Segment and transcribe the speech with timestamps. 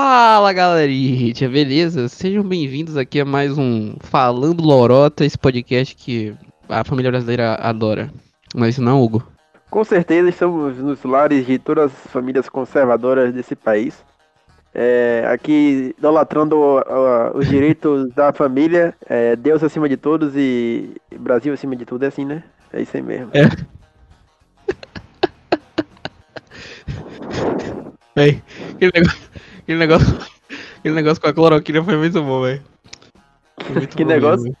[0.00, 2.08] Fala galerinha, beleza?
[2.08, 6.36] Sejam bem-vindos aqui a mais um Falando Lorota, esse podcast que
[6.68, 8.08] a família brasileira adora.
[8.54, 9.26] Mas não, Hugo.
[9.68, 14.04] Com certeza estamos nos lares de todas as famílias conservadoras desse país.
[14.72, 16.56] É, aqui idolatrando
[17.34, 22.06] os direitos da família, é, Deus acima de todos e Brasil acima de tudo, é
[22.06, 22.44] assim, né?
[22.72, 23.30] É isso aí mesmo.
[23.34, 23.48] É.
[28.14, 28.42] Véi,
[28.74, 29.27] aquele negócio,
[29.68, 30.18] aquele negócio,
[30.78, 32.62] aquele negócio com a cloroquina foi muito bom, velho.
[33.94, 34.44] Que negócio?
[34.44, 34.56] mesmo, véi.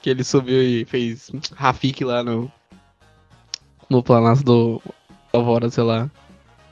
[0.00, 2.50] que ele subiu e fez Rafik lá no
[3.88, 4.80] no planaço do
[5.32, 6.08] Alvora, sei lá.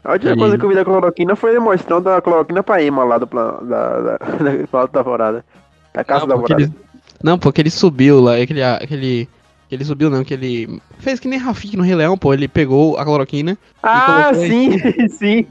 [0.05, 3.05] A última Aí- coisa que eu vi da cloroquina foi demonstrando a cloroquina pra Ema
[3.05, 4.16] lá do plan, da, da,
[4.73, 5.45] da, da Alvorada.
[5.93, 6.63] Da Casa da Não, porque Alvorada.
[6.63, 6.73] ele,
[7.23, 9.29] não, porque ele subiu lá, aquele, aquele,
[9.71, 12.97] ele subiu não, que ele fez que nem Rafik no Rei Leão, pô, ele pegou
[12.97, 14.79] a cloroquina, Ah, sim,
[15.10, 15.47] sim.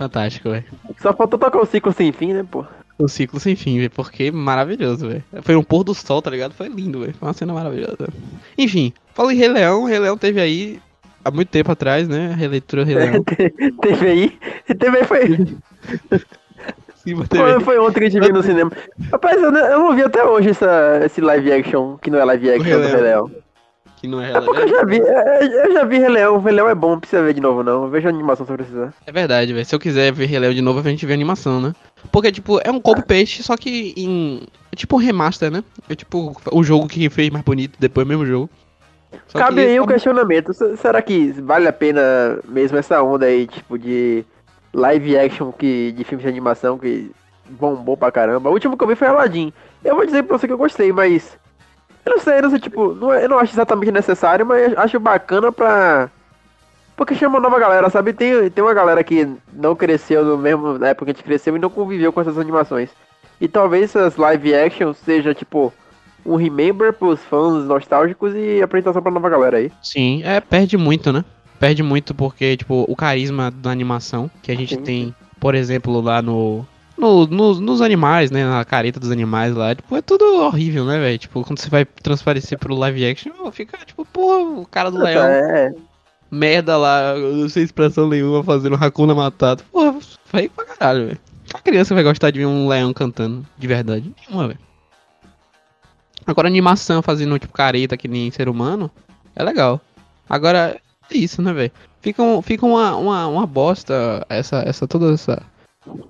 [0.00, 0.64] Fantástico, velho.
[0.98, 2.64] Só faltou tocar o ciclo sem fim, né, pô?
[2.98, 5.24] O ciclo sem fim, velho, porque maravilhoso, velho.
[5.42, 6.54] Foi um pôr do sol, tá ligado?
[6.54, 7.14] Foi lindo, velho.
[7.14, 8.08] Foi uma cena maravilhosa.
[8.56, 10.80] Enfim, fala em Rei Leão, Rei Leão teve aí
[11.22, 12.30] há muito tempo atrás, né?
[12.32, 13.24] A releitura Rei Leão.
[13.82, 14.38] teve aí.
[14.78, 15.26] Teve aí foi.
[16.96, 17.16] Sim,
[17.64, 18.70] Foi, ontem que a gente viu no cinema.
[19.10, 22.24] Rapaz, eu não, eu não vi até hoje essa, esse live action, que não é
[22.24, 23.30] live action do Rei Leão.
[24.00, 26.38] Que não é É porque eu já vi, é, eu já vi Rei Leão.
[26.40, 27.84] Rei Leão é bom, não precisa ver de novo não.
[27.84, 28.94] Eu vejo a animação se eu precisar.
[29.06, 29.64] É verdade, velho.
[29.66, 31.74] Se eu quiser ver Rei Leão de novo, a gente vê a animação, né?
[32.10, 34.42] Porque, tipo, é um copy paste, só que em.
[34.72, 35.62] É tipo um remaster, né?
[35.88, 38.48] É tipo o jogo que fez mais bonito depois mesmo jogo.
[39.26, 40.54] Só Cabe que- aí o questionamento.
[40.54, 44.24] se- Será que vale a pena mesmo essa onda aí, tipo, de
[44.72, 47.10] live action que, de filmes de animação que
[47.50, 48.48] bombou pra caramba?
[48.48, 49.52] O último que eu vi foi Aladdin.
[49.84, 51.36] Eu vou dizer pra você que eu gostei, mas.
[52.04, 54.76] Eu não sei, eu não sei, tipo, não é- eu não acho exatamente necessário, mas
[54.76, 56.10] acho bacana pra.
[56.96, 58.12] Porque chama uma nova galera, sabe?
[58.12, 61.56] Tem, tem uma galera que não cresceu no mesmo na época que a gente cresceu
[61.56, 62.90] e não conviveu com essas animações.
[63.40, 65.72] E talvez essas live action seja, tipo,
[66.26, 69.72] um remember pros fãs nostálgicos e apresentação pra nova galera aí.
[69.82, 71.24] Sim, é, perde muito, né?
[71.58, 76.00] Perde muito porque, tipo, o carisma da animação que a gente Sim, tem, por exemplo,
[76.00, 76.66] lá no.
[77.00, 78.44] No- nos- nos animais, né?
[78.44, 81.18] Na careta dos animais lá, tipo, é tudo horrível, né, velho?
[81.18, 85.24] Tipo, quando você vai transparecer pro live action, fica, tipo, pô, o cara do leão,
[85.26, 85.74] É,
[86.30, 89.64] merda lá, não sei expressão nenhuma, fazendo Hakuna Matata.
[89.72, 89.94] Pô,
[90.26, 91.18] feio pra caralho, velho.
[91.52, 94.12] A criança vai gostar de ver um leão cantando, de verdade.
[94.28, 94.60] Nenhuma, velho.
[96.26, 98.90] Agora, animação fazendo, tipo, careta que nem ser humano,
[99.34, 99.80] é legal.
[100.28, 100.78] Agora,
[101.10, 101.72] é isso, né, velho?
[102.00, 105.42] Fica, um, fica uma, uma, uma bosta essa, essa, toda essa,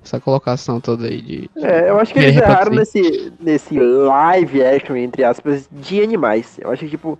[0.02, 1.50] essa colocação toda aí de...
[1.56, 6.58] é, eu acho que eles erraram nesse, nesse live action, entre aspas, de animais.
[6.60, 7.18] Eu acho que, tipo,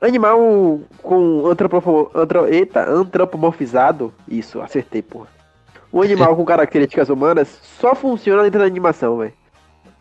[0.00, 5.28] animal com antropofo, antro, eita, antropomorfizado, isso, acertei, porra.
[5.92, 9.32] Um animal com características humanas só funciona dentro da animação, velho.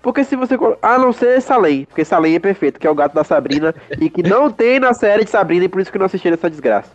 [0.01, 0.55] Porque se você.
[0.81, 4.09] A não ser Salem, porque Salem é perfeito, que é o gato da Sabrina, e
[4.09, 6.91] que não tem na série de Sabrina, e por isso que não assisti essa desgraça.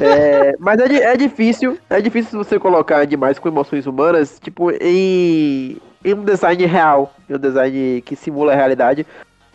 [0.00, 5.76] É, mas é, é difícil, é difícil você colocar animais com emoções humanas, tipo, em,
[6.04, 9.06] em um design real, em um design que simula a realidade.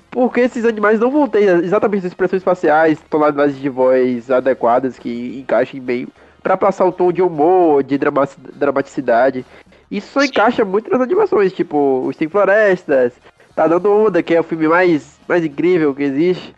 [0.09, 5.39] Porque esses animais não vão ter exatamente as expressões faciais, tonalidades de voz adequadas que
[5.39, 6.07] encaixem bem
[6.43, 9.45] pra passar o tom de humor, de drama- dramaticidade.
[9.89, 13.13] Isso só encaixa muito nas animações, tipo, Os Tem Florestas,
[13.55, 16.53] Tá Dando Onda, que é o filme mais, mais incrível que existe.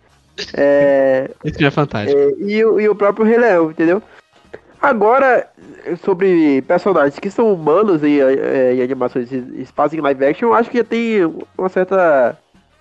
[0.56, 2.20] É, Isso já é fantástico.
[2.20, 4.02] é, e, o- e o próprio Rei Leão, entendeu?
[4.82, 5.48] Agora,
[6.04, 10.70] sobre personagens que são humanos em, em animações e e fazem live action, eu acho
[10.70, 11.24] que tem
[11.58, 12.38] uma certa,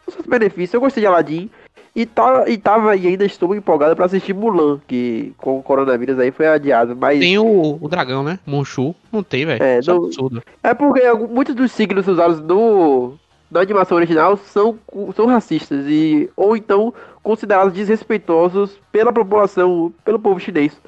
[0.09, 0.77] um certo benefício.
[0.77, 1.49] Eu gostei de Aladdin
[1.95, 6.19] e, tá, e tava e ainda estou empolgado pra assistir Mulan, que com o coronavírus
[6.19, 6.97] aí foi adiado.
[6.97, 8.41] Mas Tem o, o dragão, né?
[8.45, 8.97] Monshu.
[9.13, 9.63] Não tem, velho.
[9.63, 10.43] É, é não- absurdo.
[10.61, 13.15] é porque muitos dos signos usados no,
[13.53, 14.79] na animação original são,
[15.15, 16.93] são racistas e ou então
[17.23, 20.81] considerados desrespeitosos pela população, pelo povo chinês.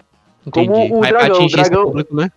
[0.47, 0.67] Entendi.
[0.69, 2.31] Como o Vai dragão, esse dragão- público, né?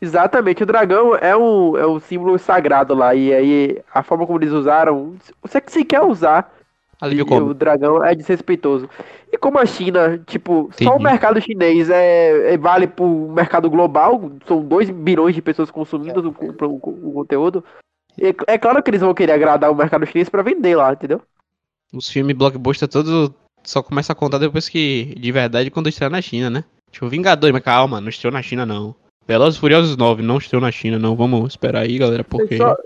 [0.00, 4.38] Exatamente, o dragão é um, é um símbolo sagrado lá, e aí a forma como
[4.38, 6.52] eles usaram, você que se quer usar,
[7.00, 8.88] Alívio e o dragão é desrespeitoso.
[9.32, 11.04] E como a China, tipo, só o Entendi.
[11.04, 16.64] mercado chinês é, é- vale pro mercado global, são 2 bilhões de pessoas consumindo o,
[16.64, 17.64] o- o conteúdo,
[18.20, 21.20] é, é claro que eles vão querer agradar o mercado chinês pra vender lá, entendeu?
[21.92, 23.30] Os filmes blockbuster todos
[23.62, 26.64] só começa a contar depois que, de verdade, quando estrear na China, né?
[26.90, 28.94] Tipo, Vingadores, mas calma, não estreou na China, não.
[29.26, 31.14] Velozes e Furiosos 9 não estreou na China, não.
[31.14, 32.56] Vamos esperar aí, galera, porque...
[32.56, 32.76] Só,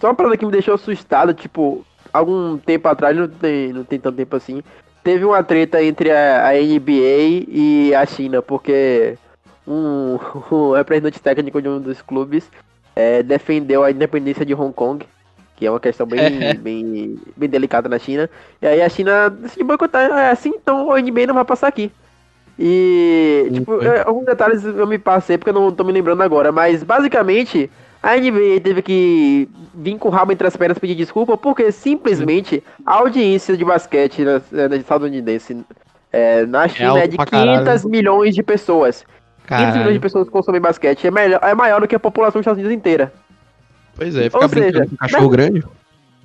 [0.00, 3.98] só uma parada que me deixou assustado, tipo, algum tempo atrás, não tem, não tem
[3.98, 4.62] tanto tempo assim,
[5.02, 9.16] teve uma treta entre a, a NBA e a China, porque
[9.66, 10.18] um,
[10.50, 12.50] um representante técnico de um dos clubes
[13.00, 15.06] é, defendeu a independência de Hong Kong,
[15.56, 16.20] que é uma questão bem,
[16.60, 18.28] bem, bem delicada na China.
[18.60, 21.90] E aí a China decidiu boicotar, é assim, então o NBA não vai passar aqui.
[22.58, 26.22] E, Sim, tipo, é, alguns detalhes eu me passei porque eu não tô me lembrando
[26.22, 27.70] agora, mas basicamente
[28.02, 32.62] a NBA teve que vir com o rabo entre as pernas pedir desculpa porque simplesmente
[32.84, 35.64] a audiência de basquete na, na estadunidense
[36.12, 37.64] é, na China é, alto de pra caralho.
[37.64, 39.06] 500 milhões de pessoas.
[39.58, 40.00] 500 milhões de Caralho.
[40.00, 42.76] pessoas que consomem basquete é, melhor, é maior do que a população dos Estados Unidos
[42.76, 43.12] inteira.
[43.96, 45.64] Pois é, Ou fica brincando seja, com cachorro grande.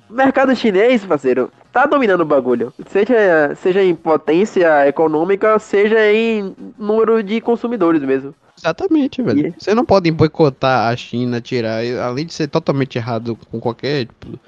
[0.08, 2.72] O mercado chinês, parceiro, tá dominando o bagulho.
[2.88, 8.32] Seja, seja em potência econômica, seja em número de consumidores mesmo.
[8.56, 9.48] Exatamente, velho.
[9.48, 14.06] E- Você não pode boicotar a China, tirar, além de ser totalmente errado com qualquer,
[14.06, 14.38] tipo,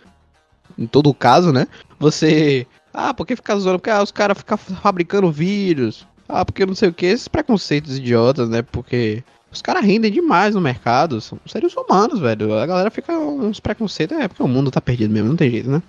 [0.79, 1.67] em todo caso, né?
[1.99, 2.65] Você,
[2.95, 6.89] ah, porque ficar zoando, porque ah, os caras ficam fabricando vírus, ah, porque não sei
[6.89, 8.63] o que, esses preconceitos idiotas, né?
[8.63, 12.53] Porque os caras rendem demais no mercado, são seres humanos, velho.
[12.55, 15.71] A galera fica uns preconceitos, é porque o mundo tá perdido mesmo, não tem jeito,
[15.71, 15.83] né?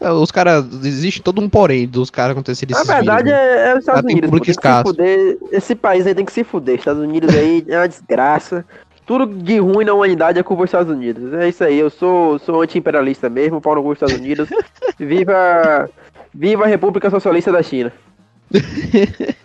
[0.00, 3.46] É, Os caras, existe todo um porém dos caras acontecerem Na esses verdade, vírus, né?
[3.46, 4.30] é, é os Estados Unidos.
[4.30, 5.38] tem que se fuder.
[5.50, 6.78] Esse país aí tem que se fuder.
[6.78, 8.64] Estados Unidos aí é uma desgraça.
[9.06, 11.32] Tudo de ruim na humanidade é culpa dos Estados Unidos.
[11.34, 11.78] É isso aí.
[11.78, 14.48] Eu sou, sou anti-imperialista mesmo, pau no dos Estados Unidos.
[14.98, 15.88] Viva,
[16.32, 17.92] viva a República Socialista da China.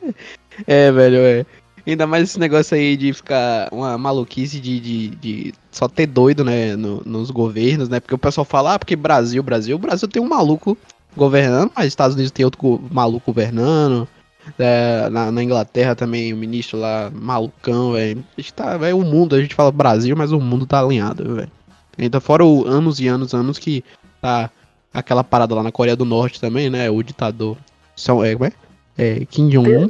[0.67, 1.45] É, velho, é.
[1.87, 6.43] Ainda mais esse negócio aí de ficar uma maluquice de, de, de só ter doido,
[6.43, 7.99] né, no- nos governos, né?
[7.99, 10.77] Porque o pessoal fala, ah, porque Brasil, Brasil, Brasil tem um maluco
[11.15, 14.07] governando, mas Estados Unidos tem outro maluco governando.
[14.57, 18.23] É, na, na Inglaterra também, o ministro lá, malucão, velho.
[18.55, 21.51] Tá, velho, o mundo, a gente fala Brasil, mas o mundo tá alinhado, velho.
[21.97, 23.83] Ainda fora o anos e anos, anos que
[24.21, 24.49] tá
[24.93, 26.89] aquela parada lá na Coreia do Norte também, né?
[26.89, 27.57] O ditador.
[27.95, 28.53] São, é, como é?
[28.99, 29.89] É, Kim Jong-un.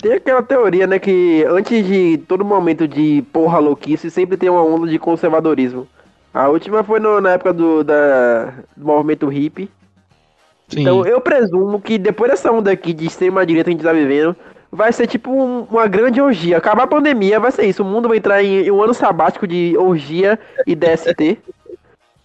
[0.00, 4.62] Tem aquela teoria, né, que antes de todo momento de porra louquice, sempre tem uma
[4.62, 5.86] onda de conservadorismo.
[6.32, 9.68] A última foi no- na época do, da, do movimento hippie.
[10.68, 10.80] Sim.
[10.80, 13.92] Então eu presumo que depois dessa onda aqui de extrema direita que a gente tá
[13.92, 14.34] vivendo,
[14.72, 16.56] vai ser tipo um- uma grande orgia.
[16.56, 17.82] Acabar a pandemia, vai ser isso.
[17.82, 21.38] O mundo vai entrar em, em um ano sabático de orgia e DST.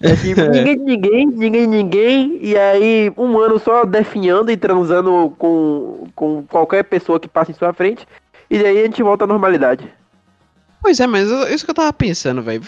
[0.01, 4.55] É tipo, ninguém de ninguém, ninguém de ninguém, e aí um ano só definhando e
[4.55, 8.07] transando com, com qualquer pessoa que passe em sua frente,
[8.49, 9.85] e daí a gente volta à normalidade.
[10.81, 12.61] Pois é, mas isso que eu tava pensando, velho.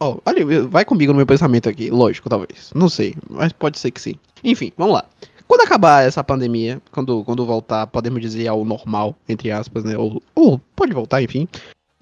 [0.00, 2.72] Olha, vai comigo no meu pensamento aqui, lógico, talvez.
[2.74, 4.14] Não sei, mas pode ser que sim.
[4.42, 5.04] Enfim, vamos lá.
[5.46, 9.96] Quando acabar essa pandemia, quando, quando voltar, podemos dizer ao normal, entre aspas, né?
[9.96, 11.46] Ou, ou pode voltar, enfim.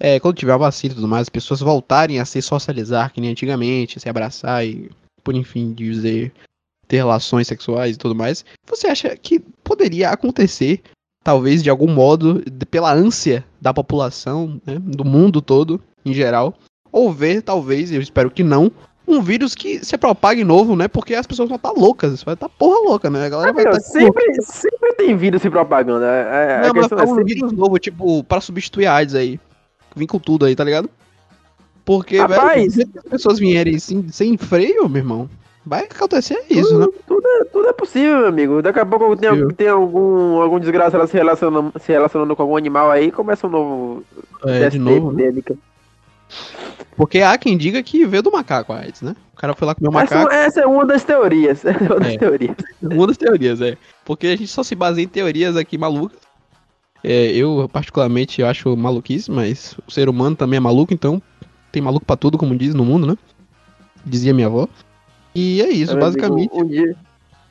[0.05, 3.21] É, quando tiver a vacina e tudo mais, as pessoas voltarem a se socializar que
[3.21, 4.91] nem antigamente, se abraçar e,
[5.23, 6.33] por enfim, dizer,
[6.89, 8.43] ter relações sexuais e tudo mais.
[8.67, 10.81] Você acha que poderia acontecer
[11.23, 16.53] talvez de algum modo, de- pela ânsia da população, né, do mundo todo, em geral,
[16.91, 18.69] ou ver, talvez, eu espero que não,
[19.07, 22.49] um vírus que se propague novo, né, porque as pessoas vão estar loucas, vai estar
[22.49, 23.89] porra louca, né, a galera vai Meu, estar...
[23.89, 26.05] sempre, sempre tem vírus e propaganda.
[26.05, 29.39] É, a Não, mas questão é um vírus novo, tipo, para substituir a AIDS aí,
[29.95, 30.89] vim com tudo aí, tá ligado?
[31.85, 32.75] Porque, Rapaz!
[32.75, 35.29] velho, que as pessoas vierem sem, sem freio, meu irmão,
[35.65, 36.85] vai acontecer isso, né?
[36.85, 38.61] tudo, tudo, é, tudo é possível, meu amigo.
[38.61, 42.89] Daqui a pouco tem, tem algum, algum desgraçado se relacionando, se relacionando com algum animal
[42.89, 44.03] aí, começa um novo
[44.45, 45.31] É, de novo, né?
[46.95, 49.15] Porque há quem diga que veio do macaco a AIDS, né?
[49.33, 50.33] O cara foi lá comer o Essa, macaco.
[50.33, 51.65] essa é uma das teorias.
[51.65, 52.17] Essa é uma das É.
[52.17, 52.55] teorias.
[52.81, 53.77] Uma das teorias, é.
[54.05, 56.17] Porque a gente só se baseia em teorias aqui malucas.
[57.03, 61.21] É, eu, particularmente, eu acho maluquice, mas o ser humano também é maluco, então
[61.71, 63.17] tem maluco pra tudo, como diz no mundo, né?
[64.05, 64.67] Dizia minha avó.
[65.35, 66.49] E é isso, Meu basicamente.
[66.51, 66.95] amigo, Um dia,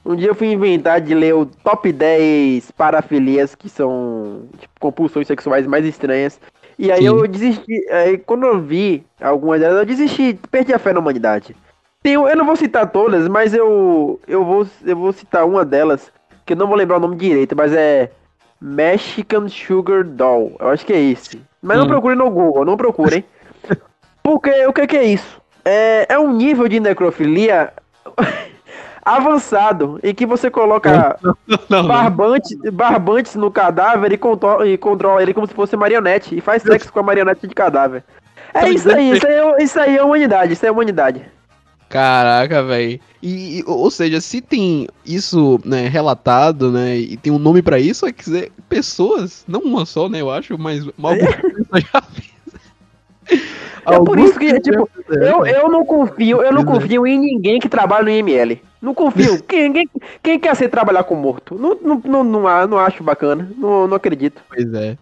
[0.06, 5.26] um dia eu fui inventar de ler o top 10 parafilias que são tipo, compulsões
[5.26, 6.40] sexuais mais estranhas.
[6.78, 7.06] E aí Sim.
[7.06, 7.85] eu desisti.
[7.90, 11.54] Aí quando eu vi algumas delas, eu desisti, perdi a fé na humanidade.
[12.02, 16.11] Tem, eu não vou citar todas, mas eu, eu, vou, eu vou citar uma delas,
[16.44, 18.11] que eu não vou lembrar o nome direito, mas é
[18.62, 20.57] Mexican Sugar Doll.
[20.61, 21.42] Eu acho que é esse.
[21.61, 21.88] Mas não Hum.
[21.88, 23.25] procure no Google, não procurem.
[24.23, 25.40] Porque o que, que é isso?
[25.64, 27.73] É, é um nível de necrofilia
[29.04, 31.37] avançado em que você coloca Não,
[31.69, 31.87] não.
[31.87, 36.62] barbantes, barbantes no cadáver e, contro- e controla ele como se fosse marionete e faz
[36.62, 38.04] sexo com a marionete de cadáver.
[38.54, 41.25] É Tá isso aí, isso aí, é- isso aí é humanidade, isso é humanidade.
[41.88, 43.00] Caraca, velho.
[43.22, 48.04] E, ou seja, se tem isso, né, relatado, né, e tem um nome pra isso,
[48.04, 52.32] é que dizer, pessoas, não uma só, né, eu acho, mas algumas pessoas já fizeram.
[53.86, 56.64] É por isso que, tipo, Eu, eu não confio, eu não é.
[56.64, 58.60] confio em ninguém que trabalha no IML.
[58.80, 59.42] Não confio.
[59.46, 59.88] Quem, quem,
[60.22, 61.56] quem quer ser trabalhar com morto?
[61.56, 63.48] Não, não, não, não, não acho bacana.
[63.56, 64.42] Não, não acredito.
[64.48, 64.96] Pois é.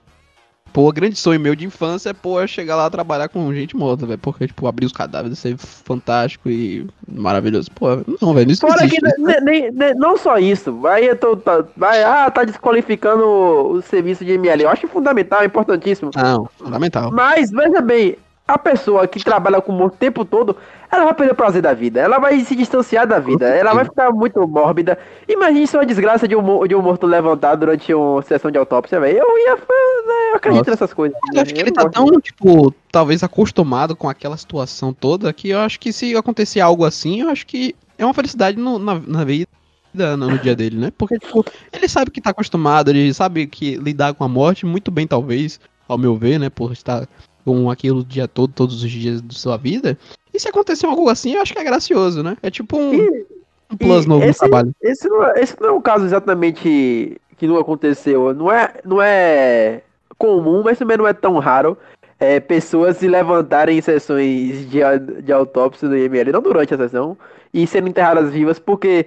[0.73, 4.07] Pô, o grande sonho meu de infância é, pô, chegar lá trabalhar com gente morta,
[4.07, 4.19] velho.
[4.19, 7.71] Porque, tipo, abrir os cadáveres ser fantástico e maravilhoso.
[7.73, 7.89] Pô,
[8.21, 9.01] não, velho, isso Fora existe.
[9.01, 13.25] que ne- nem- ne- não só isso, aí eu tô, tá, vai, ah, tá desqualificando
[13.25, 14.63] o, o serviço de ML.
[14.63, 16.11] Eu acho fundamental, importantíssimo.
[16.15, 17.11] Não, fundamental.
[17.13, 18.17] Mas, veja bem,
[18.51, 20.57] a pessoa que trabalha com morto o tempo todo,
[20.91, 22.01] ela vai perder o prazer da vida.
[22.01, 23.47] Ela vai se distanciar da vida.
[23.49, 24.99] Ela vai ficar muito mórbida.
[25.29, 28.99] Imagine só a desgraça de um, de um morto levantado durante uma sessão de autópsia,
[29.01, 29.19] velho.
[29.19, 29.55] Eu ia.
[29.57, 30.71] né, Eu acredito Nossa.
[30.73, 31.17] nessas coisas.
[31.33, 35.61] Eu acho que ele tá tão, tipo, talvez acostumado com aquela situação toda que eu
[35.61, 39.25] acho que se acontecer algo assim, eu acho que é uma felicidade no- na, na
[39.25, 39.47] vida,
[39.95, 40.93] no, no dia dele, né?
[40.97, 44.91] Porque, tipo, ele sabe que tá acostumado, ele sabe que lidar com a morte muito
[44.91, 46.49] bem, talvez, ao meu ver, né?
[46.51, 47.07] Por estar
[47.45, 49.99] com aquilo o dia todo, todos os dias da sua vida.
[50.33, 52.37] E se acontecer algo assim, eu acho que é gracioso, né?
[52.43, 53.27] É tipo um, E-
[53.73, 54.75] um plus novo no esse- trabalho.
[54.81, 58.35] Esse não, é, esse não é um caso exatamente que não aconteceu.
[58.35, 59.81] Não é, não é
[60.19, 61.77] comum, mas também não é tão raro.
[62.23, 64.81] é, pessoas se levantarem em sessões de,
[65.23, 67.17] de autópsia do IML, não durante a sessão,
[67.53, 69.07] e serem enterradas vivas, porque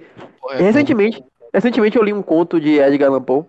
[0.50, 1.22] É, recentemente,
[1.52, 3.44] recentemente eu li um conto de Edgar Allan Poe,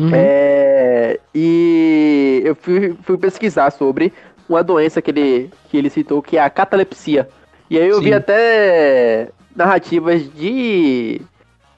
[0.00, 0.10] Uhum.
[0.14, 4.12] é, e eu fui, fui pesquisar sobre
[4.48, 7.28] uma doença que ele, que ele citou, que é a catalepsia.
[7.68, 8.14] E aí eu vi Sim.
[8.14, 11.20] até narrativas de,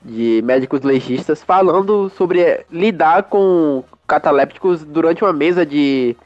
[0.04, 6.16] de médicos legistas falando sobre lidar com catalépticos durante uma mesa de,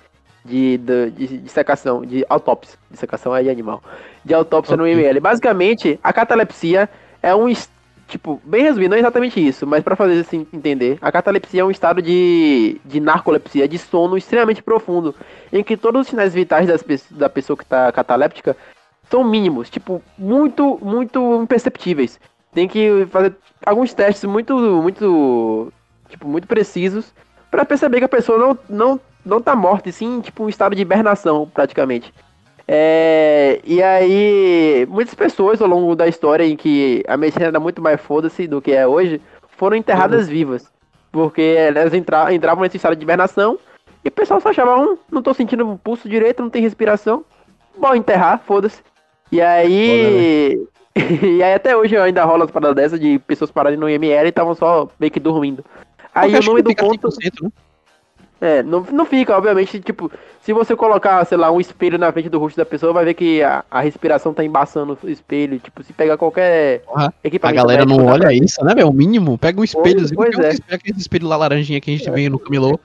[0.45, 2.79] de, de, de dissecação, de autópsia.
[2.91, 3.83] Dissecação é de animal.
[4.25, 4.95] De autópsia no Ok.
[4.95, 5.21] IML.
[5.21, 6.89] Basicamente, a catalepsia
[7.23, 7.49] é um
[8.09, 11.65] Tipo, bem resumido, não é exatamente isso, mas pra fazer assim entender, a catalepsia é
[11.65, 15.15] um estado de, de narcolepsia, de sono extremamente profundo,
[15.53, 18.57] em que todos os sinais vitais das, da pessoa que tá cataléptica
[19.11, 22.19] são mínimos, tipo, muito, muito imperceptíveis.
[22.55, 25.71] Tem que fazer alguns testes muito, muito,
[26.09, 27.13] tipo, muito precisos
[27.51, 30.75] pra perceber que a pessoa não, não, não tá morta, e sim, tipo, um estado
[30.75, 32.11] de hibernação, praticamente.
[32.71, 37.81] É, e aí, muitas pessoas ao longo da história em que a medicina era muito
[37.81, 39.23] mais foda-se do que é hoje,
[39.57, 40.71] foram enterradas vivas.
[41.11, 43.59] Porque elas entra, entravam nesse estado de hibernação
[44.05, 47.25] e o pessoal só achava, um, não tô sentindo o pulso direito, não tem respiração.
[47.79, 48.83] Bom, enterrar, foda-se.
[49.33, 50.67] E aí.
[50.95, 54.29] e aí até hoje ainda rola as paradas dessas de pessoas pararem no IML e
[54.29, 55.65] estavam só meio que dormindo.
[56.15, 56.71] Aí o nome do.
[56.71, 57.51] 100%, né?
[58.41, 60.11] É, não, não fica, obviamente, tipo,
[60.43, 63.15] se você colocar, sei lá, um espelho na frente do rosto da pessoa, vai ver
[63.15, 67.85] que a, a respiração tá embaçando o espelho, tipo, se pegar qualquer Porra, A galera
[67.85, 68.89] não olha isso, né, velho?
[68.89, 69.37] O mínimo.
[69.37, 70.53] Pega um espelhozinho, pois pega, um é.
[70.53, 72.79] espelho, aquele espelho lá laranjinha que a gente vê no camelô.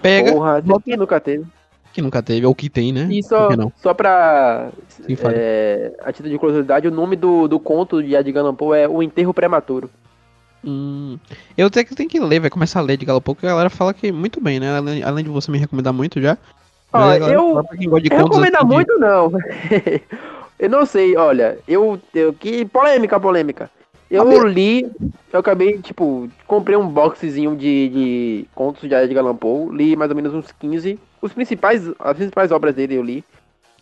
[0.00, 1.44] Pega, Porra, bota- quem nunca teve.
[1.92, 3.08] que nunca teve, ou que tem, né?
[3.10, 3.70] E só, que não?
[3.76, 8.42] só pra, Sim, é, a título de curiosidade, o nome do, do conto de Edgar
[8.42, 9.90] Allan Poe é O Enterro Prematuro.
[10.64, 11.18] Hum,
[11.56, 13.50] eu tenho que, tenho que ler, vai começar a ler de Galo pouco, porque a
[13.50, 14.76] galera fala que muito bem, né?
[14.76, 16.36] Além, além de você me recomendar muito já.
[16.92, 19.30] Ó, eu- quem gosta de muito, não.
[20.58, 23.70] eu não sei, olha, eu, eu que polêmica, polêmica.
[24.10, 24.90] Eu li,
[25.32, 30.10] eu acabei, tipo, comprei um boxezinho de, de contos de Edgar Allan Poe, li mais
[30.10, 33.22] ou menos uns 15, os principais, as principais obras dele eu li.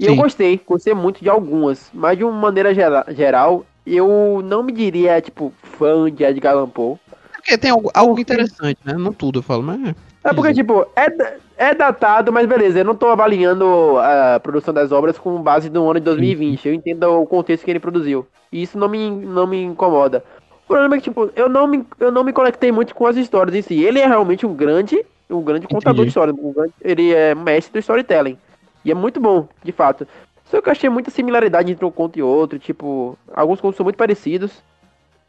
[0.00, 0.20] E eu Sim.
[0.22, 5.20] gostei, gostei muito de algumas, mas de uma maneira gera- geral, eu não me diria,
[5.20, 6.96] tipo, fã de Edgar Allan Poe.
[7.34, 8.94] Porque tem algo, algo Porque- interessante, né?
[8.94, 9.94] Não tudo, eu falo, mas.
[10.24, 10.62] É porque, Dizer.
[10.62, 15.40] tipo, é, é datado, mas beleza, eu não tô avaliando a produção das obras com
[15.40, 16.66] base no ano de 2020.
[16.66, 18.26] Eu entendo o contexto que ele produziu.
[18.50, 20.24] E isso não me, não me incomoda.
[20.64, 23.16] O problema é que, tipo, eu não, me, eu não me conectei muito com as
[23.16, 23.84] histórias em si.
[23.84, 25.00] Ele é realmente um grande,
[25.30, 26.02] um grande contador Entendi.
[26.06, 26.34] de história.
[26.34, 28.36] um grande- ele é mestre do storytelling.
[28.84, 30.08] E é muito bom, de fato.
[30.46, 32.58] Só que eu achei muita similaridade entre um conto e outro.
[32.58, 34.62] Tipo, alguns contos são muito parecidos.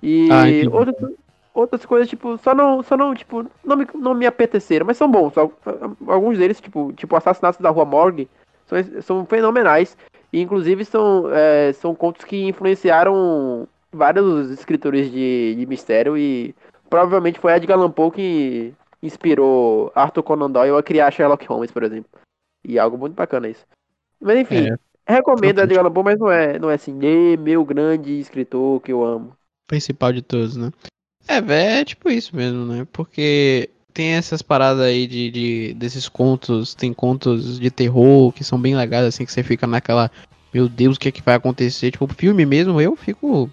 [0.02, 1.12] E Ah, outros,
[1.54, 5.10] outras coisas, tipo, só não, só não, tipo, não me, não me apeteceram, mas são
[5.10, 5.36] bons.
[5.38, 5.52] Al-
[6.08, 8.30] Alguns deles, tipo, tipo Assassinatos da Rua Morgue,
[8.68, 9.98] são, são fenomenais.
[10.32, 16.54] E, inclusive, são, é, são contos que influenciaram vários escritores de, de mistério e
[16.90, 21.84] provavelmente foi Edgar Allan Poe que inspirou Arthur Conan Doyle a criar Sherlock Holmes, por
[21.84, 22.10] exemplo.
[22.64, 23.66] E algo muito bacana isso.
[24.22, 24.78] Mas, enfim, É,
[25.16, 25.60] recomendo.
[25.62, 29.04] Edgar Allan Poe, mas não é, não é assim, "Ê, meu grande escritor que eu
[29.04, 29.32] amo.
[29.68, 30.72] principal de todos, né?
[31.28, 32.88] É, velho, é tipo isso mesmo, né?
[32.94, 38.60] Porque tem essas paradas aí de, de- desses contos, tem contos de terror que são
[38.60, 40.10] bem legais, assim, que você fica naquela,
[40.54, 41.92] meu Deus, o que é que vai acontecer?
[41.92, 43.50] Tipo, filme mesmo, eu fico.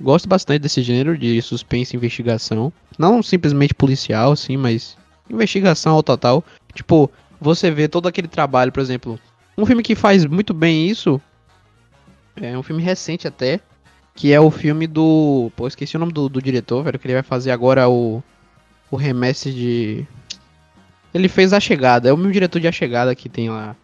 [0.00, 2.72] Gosto bastante desse gênero de suspense e investigação.
[2.98, 4.96] Não simplesmente policial, assim, mas
[5.30, 6.42] investigação ao total.
[6.74, 9.18] Tipo, você vê todo aquele trabalho, por exemplo,
[9.58, 11.20] um filme que faz muito bem isso.
[12.36, 13.60] É um filme recente até,
[14.14, 15.50] que é o filme do.
[15.56, 16.98] Pô, esqueci o nome do, do diretor, velho.
[16.98, 18.22] Que ele vai fazer agora o.
[18.90, 20.06] O remestre de.
[21.12, 23.74] Ele fez A Chegada, é o mesmo diretor de A Chegada que tem lá.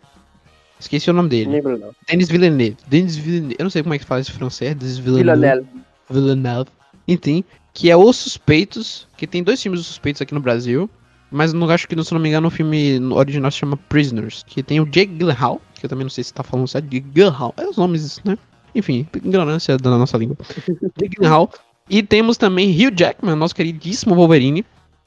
[0.79, 1.51] Esqueci o nome dele.
[1.51, 1.95] lembro não.
[2.07, 2.77] Denis Villeneuve.
[2.87, 3.57] Denis Villeneuve.
[3.59, 4.75] Eu não sei como é que fala esse francês.
[4.75, 5.67] Denis Villeneuve.
[6.09, 6.71] Villeneuve.
[7.09, 10.89] Enfim, que é Os Suspeitos, que tem dois filmes dos Suspeitos aqui no Brasil.
[11.35, 14.45] Mas não acho que, se não me engano, o filme original se chama Prisoners.
[14.47, 17.09] Que tem o Jake Gyllenhaal, que eu também não sei se tá falando certo, Jake
[17.13, 17.53] Gyllenhaal.
[17.57, 18.39] É os nomes, né?
[18.73, 20.37] Enfim, ignorância da nossa língua.
[20.97, 21.51] Jake Gyllenhaal.
[21.91, 24.65] E temos também Hugh Jackman, nosso queridíssimo Wolverine.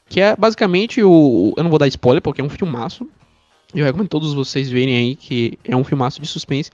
[0.10, 1.54] Que é basicamente o...
[1.56, 3.08] Eu não vou dar spoiler, porque é um filmaço.
[3.74, 6.72] Eu recomendo todos vocês verem aí que é um filmaço de suspense.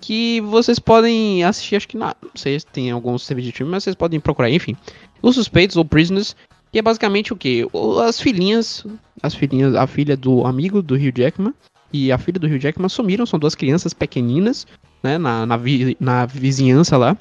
[0.00, 3.72] Que vocês podem assistir, acho que na, não sei se tem alguns serviços de filme,
[3.72, 4.76] mas vocês podem procurar, enfim.
[5.22, 6.36] Os Suspeitos ou Prisoners,
[6.76, 7.66] que é basicamente o que?
[8.06, 8.84] As filhinhas,
[9.22, 11.54] as filhinhas, a filha do amigo do Hugh Jackman
[11.90, 14.66] e a filha do Hugh Jackman sumiram, são duas crianças pequeninas,
[15.02, 17.16] né, na, na, vi- na vizinhança lá.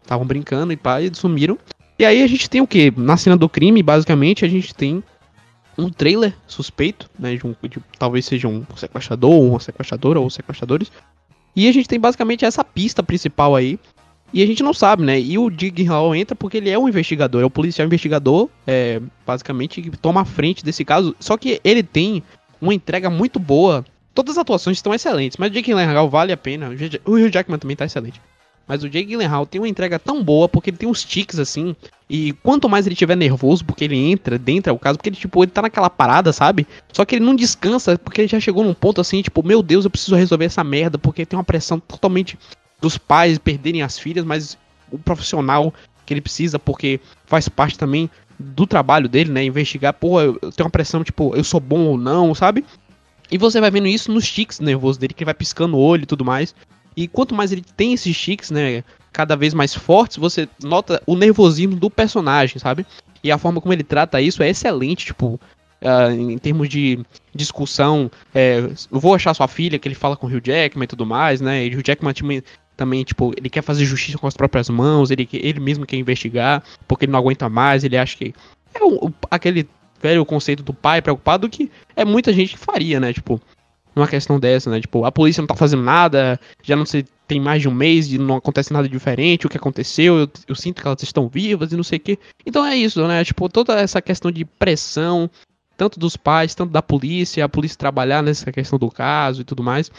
[0.00, 1.58] Estavam brincando e e sumiram.
[1.98, 2.92] E aí a gente tem o que?
[2.96, 5.02] Na cena do crime, basicamente, a gente tem
[5.76, 7.34] um trailer suspeito, né?
[7.34, 10.92] De um, de- talvez seja um sequestrador, ou uma sequestradora, ou sequestradores.
[11.56, 13.80] E a gente tem basicamente essa pista principal aí.
[14.32, 15.20] E a gente não sabe, né?
[15.20, 19.00] E o Dig Hall entra porque ele é um investigador, é o policial investigador, é,
[19.26, 21.14] basicamente, que toma a frente desse caso.
[21.20, 22.22] Só que ele tem
[22.60, 23.84] uma entrega muito boa.
[24.14, 26.70] Todas as atuações estão excelentes, mas o Jake Gyllenhaal vale a pena.
[27.04, 28.20] O Hugh- Jackman também tá excelente.
[28.66, 31.74] Mas o Jake Gyllenhaal tem uma entrega tão boa porque ele tem uns tiques assim.
[32.08, 35.16] E quanto mais ele tiver nervoso, porque ele entra dentro é o caso, porque ele
[35.16, 36.66] tipo, ele tá naquela parada, sabe?
[36.92, 39.84] Só que ele não descansa porque ele já chegou num ponto assim, tipo, meu Deus,
[39.84, 42.38] eu preciso resolver essa merda porque tem uma pressão totalmente
[42.82, 44.58] dos pais perderem as filhas, mas
[44.90, 45.72] o profissional
[46.04, 49.44] que ele precisa porque faz parte também do trabalho dele, né?
[49.44, 52.64] Investigar, pô, eu tenho uma pressão, tipo, eu sou bom ou não, sabe?
[53.30, 56.06] E você vai vendo isso nos tiques nervosos dele, que vai piscando o olho e
[56.06, 56.54] tudo mais.
[56.96, 61.14] E quanto mais ele tem esses tiques, né, cada vez mais fortes, você nota o
[61.14, 62.84] nervosismo do personagem, sabe?
[63.22, 65.40] E a forma como ele trata isso é excelente, tipo,
[65.80, 67.00] ah, em termos de
[67.34, 68.58] discussão, é,
[68.90, 71.40] eu vou achar sua filha, que ele fala com o Hugh Jackman e tudo mais,
[71.40, 71.66] né?
[71.66, 72.42] E o Hugh Jackman
[72.76, 76.62] também, tipo, ele quer fazer justiça com as próprias mãos, ele, ele mesmo quer investigar,
[76.88, 78.34] porque ele não aguenta mais, ele acha que
[78.74, 79.68] é o- aquele
[80.00, 83.12] velho conceito do pai preocupado que é muita gente que faria, né?
[83.12, 83.40] Tipo,
[83.94, 84.80] numa questão dessa, né?
[84.80, 88.12] Tipo, a polícia não tá fazendo nada, já não sei, tem mais de um mês
[88.12, 91.72] e não acontece nada diferente, o que aconteceu, eu, eu sinto que elas estão vivas
[91.72, 92.18] e não sei o que.
[92.44, 93.24] Então é isso, né?
[93.24, 95.30] Tipo, toda essa questão de pressão,
[95.76, 99.62] tanto dos pais, tanto da polícia, a polícia trabalhar nessa questão do caso e tudo
[99.62, 99.90] mais.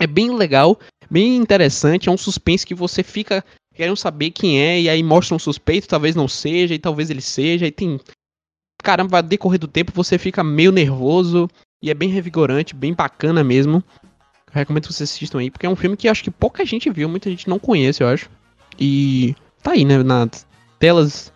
[0.00, 4.80] É bem legal, bem interessante, é um suspense que você fica querendo saber quem é,
[4.80, 8.00] e aí mostra um suspeito, talvez não seja, e talvez ele seja, e tem.
[8.82, 11.48] Caramba, vai decorrer do tempo, você fica meio nervoso,
[11.82, 13.84] e é bem revigorante, bem bacana mesmo.
[14.46, 16.90] Eu recomendo que vocês assistam aí, porque é um filme que acho que pouca gente
[16.90, 18.28] viu, muita gente não conhece, eu acho.
[18.78, 20.46] E tá aí, né, nas
[20.78, 21.30] telas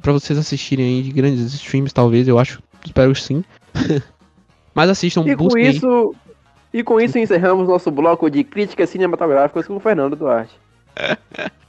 [0.00, 2.62] pra vocês assistirem aí de grandes streams, talvez, eu acho.
[2.84, 3.44] Espero que sim.
[4.74, 5.80] Mas assistam, E com busquem aí.
[6.72, 10.54] E com isso encerramos nosso bloco de críticas cinematográficas com o Fernando Duarte.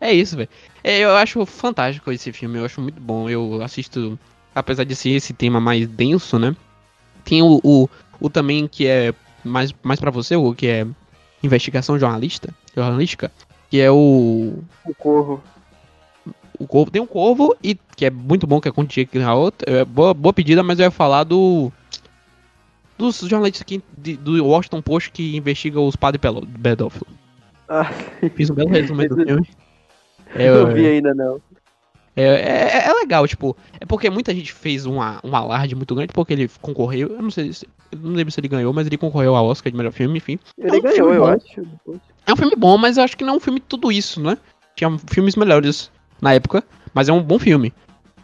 [0.00, 0.48] É isso, velho.
[0.84, 3.28] É, eu acho fantástico esse filme, eu acho muito bom.
[3.28, 4.18] Eu assisto,
[4.54, 6.54] apesar de ser esse tema mais denso, né?
[7.24, 7.88] Tem o, o,
[8.20, 9.12] o também que é
[9.44, 10.86] mais, mais para você, o que é
[11.42, 13.30] investigação jornalista, jornalística,
[13.70, 15.42] que é o O Corvo.
[16.58, 16.90] o Corvo.
[16.90, 19.52] Tem um Corvo e que é muito bom, que é com o Jake Gyllenhaal.
[19.66, 21.72] É boa, boa pedida, mas eu ia falar do
[22.98, 27.08] dos jornalistas aqui de- do Washington Post que investiga os padres pelo- pedófilos.
[27.68, 27.84] Ah,
[28.34, 29.48] Fiz um belo resumo do filme.
[30.34, 31.40] É, não vi ainda não.
[32.14, 36.12] É, é, é legal, tipo, é porque muita gente fez uma, um alarde muito grande
[36.12, 39.34] porque ele concorreu, eu não sei se, não lembro se ele ganhou, mas ele concorreu
[39.34, 40.38] ao Oscar de melhor filme, enfim.
[40.58, 41.28] Ele É um ganhou, eu bom.
[41.28, 41.66] acho.
[42.26, 44.36] É um filme bom, mas eu acho que não é um filme tudo isso, né?
[44.76, 47.72] Tinha filmes melhores na época, mas é um bom filme.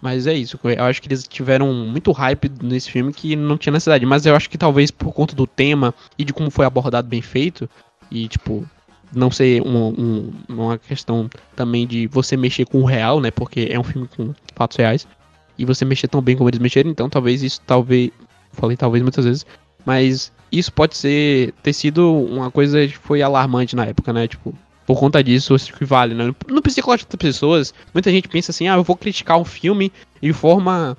[0.04, 3.72] Mas é isso, eu acho que eles tiveram muito hype nesse filme que não tinha
[3.72, 7.08] necessidade, mas eu acho que talvez por conta do tema e de como foi abordado
[7.08, 7.66] bem feito,
[8.10, 8.68] e tipo,
[9.14, 13.30] não ser um- um- uma questão também de você mexer com o real, né?
[13.30, 15.08] Porque é um filme com fatos reais.
[15.56, 18.10] E você mexer tão bem como eles mexeram, então talvez isso talvez.
[18.52, 19.46] Falei talvez muitas vezes.
[19.86, 24.28] Mas isso pode ser ter sido uma coisa que foi alarmante na época, né?
[24.28, 24.54] Tipo,
[24.86, 26.34] por conta disso, acho que vale, né?
[26.48, 30.32] No psicológico das pessoas, muita gente pensa assim, ah, eu vou criticar um filme de
[30.32, 30.96] forma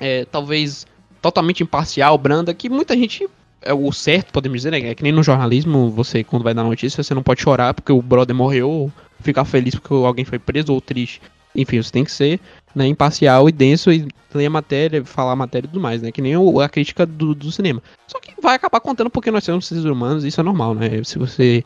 [0.00, 0.86] é, talvez
[1.20, 3.28] totalmente imparcial, branda, que muita gente
[3.62, 4.90] é o certo, podemos dizer, né?
[4.90, 7.92] É que nem no jornalismo, você, quando vai dar notícia, você não pode chorar porque
[7.92, 11.20] o brother morreu, ou ficar feliz porque alguém foi preso, ou triste.
[11.54, 12.38] Enfim, você tem que ser
[12.74, 16.12] né, imparcial e denso e ler a matéria, falar a matéria e tudo mais, né?
[16.12, 17.82] Que nem a crítica do, do cinema.
[18.06, 21.02] Só que vai acabar contando porque nós somos seres humanos isso é normal, né?
[21.02, 21.64] Se você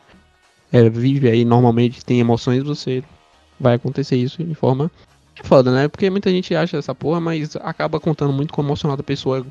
[0.71, 3.03] é, vive aí normalmente, tem emoções, você
[3.59, 4.91] vai acontecer isso de forma.
[5.39, 5.87] É foda, né?
[5.87, 9.45] Porque muita gente acha essa porra, mas acaba contando muito com o emocional da pessoa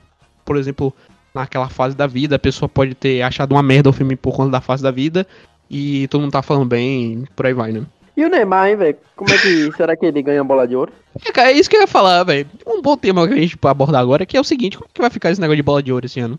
[0.51, 0.93] por exemplo,
[1.33, 4.51] naquela fase da vida, a pessoa pode ter achado uma merda o filme por conta
[4.51, 5.25] da fase da vida
[5.71, 7.83] e todo mundo tá falando bem, por aí vai, né?
[8.17, 8.97] E o Neymar, hein, velho?
[9.15, 9.71] Como é que.
[9.79, 10.93] será que ele ganha a bola de ouro?
[11.25, 12.49] É, cara, é isso que eu ia falar, velho.
[12.67, 15.01] Um bom tema que a gente pode abordar agora que é o seguinte: como que
[15.01, 16.37] vai ficar esse negócio de bola de ouro esse ano?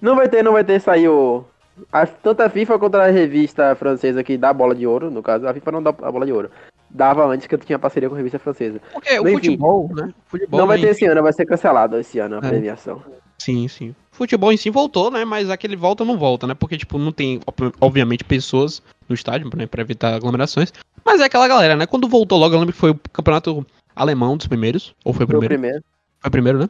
[0.00, 1.44] Não vai ter, não vai ter saiu.
[1.92, 5.46] A, tanto a FIFA quanto a revista francesa que dá bola de ouro, no caso,
[5.46, 6.50] a FIFA não dá a bola de ouro.
[6.88, 8.80] Dava antes que eu tinha parceria com a revista francesa.
[8.92, 10.14] Porque o Enfim, futebol, né?
[10.26, 12.48] Futebol não vai ter esse ano, vai ser cancelado esse ano a É.
[12.48, 13.02] premiação.
[13.38, 13.94] Sim, sim.
[14.12, 15.24] Futebol em si voltou, né?
[15.24, 16.54] Mas aquele volta não volta, né?
[16.54, 19.66] Porque, tipo, não tem, ob- obviamente, pessoas no estádio, né?
[19.66, 20.72] Pra evitar aglomerações.
[21.04, 21.84] Mas é aquela galera, né?
[21.86, 24.94] Quando voltou logo, eu lembro que foi o campeonato alemão dos primeiros.
[25.04, 25.54] Ou foi o Foi o primeiro?
[25.60, 25.84] primeiro.
[26.20, 26.68] Foi o primeiro, né?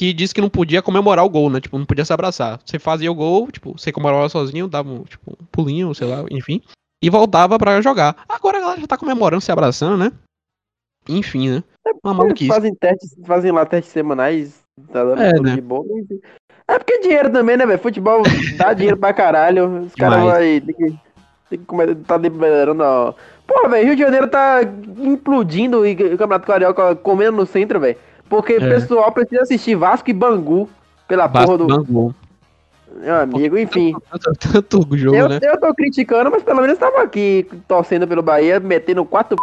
[0.00, 1.60] Que disse que não podia comemorar o gol, né?
[1.60, 2.58] Tipo, não podia se abraçar.
[2.64, 6.24] Você fazia o gol, tipo, você comemorava sozinho, dava um, tipo, um pulinho, sei lá,
[6.30, 6.62] enfim.
[7.04, 8.16] E voltava pra jogar.
[8.26, 10.10] Agora a galera já tá comemorando, se abraçando, né?
[11.06, 11.62] Enfim, né?
[12.02, 12.48] Uma maluquice.
[12.48, 15.54] Fazem testes, fazem lá testes semanais, tá dando É, né?
[15.56, 15.84] de boa.
[15.98, 16.18] enfim.
[16.66, 17.78] É porque dinheiro também, né, velho?
[17.78, 18.22] Futebol
[18.56, 19.82] dá dinheiro pra caralho.
[19.82, 20.34] Os caras Demais.
[20.34, 20.98] vai ter que,
[21.50, 23.12] tem que comer, tá liberando, ó.
[23.46, 24.60] Porra, velho, Rio de Janeiro tá
[24.96, 27.98] implodindo e o Campeonato Carioca comendo no centro, velho.
[28.30, 28.68] Porque o É.
[28.70, 30.70] pessoal precisa assistir Vasco e Bangu
[31.08, 32.14] pela porra Vasco do Bangu.
[32.96, 33.92] meu amigo, enfim.
[34.10, 34.32] Tanto,
[34.78, 35.40] tanto jogo, Eu, né?
[35.42, 39.42] eu tô criticando, mas pelo menos tava aqui torcendo pelo Bahia, metendo quatro p...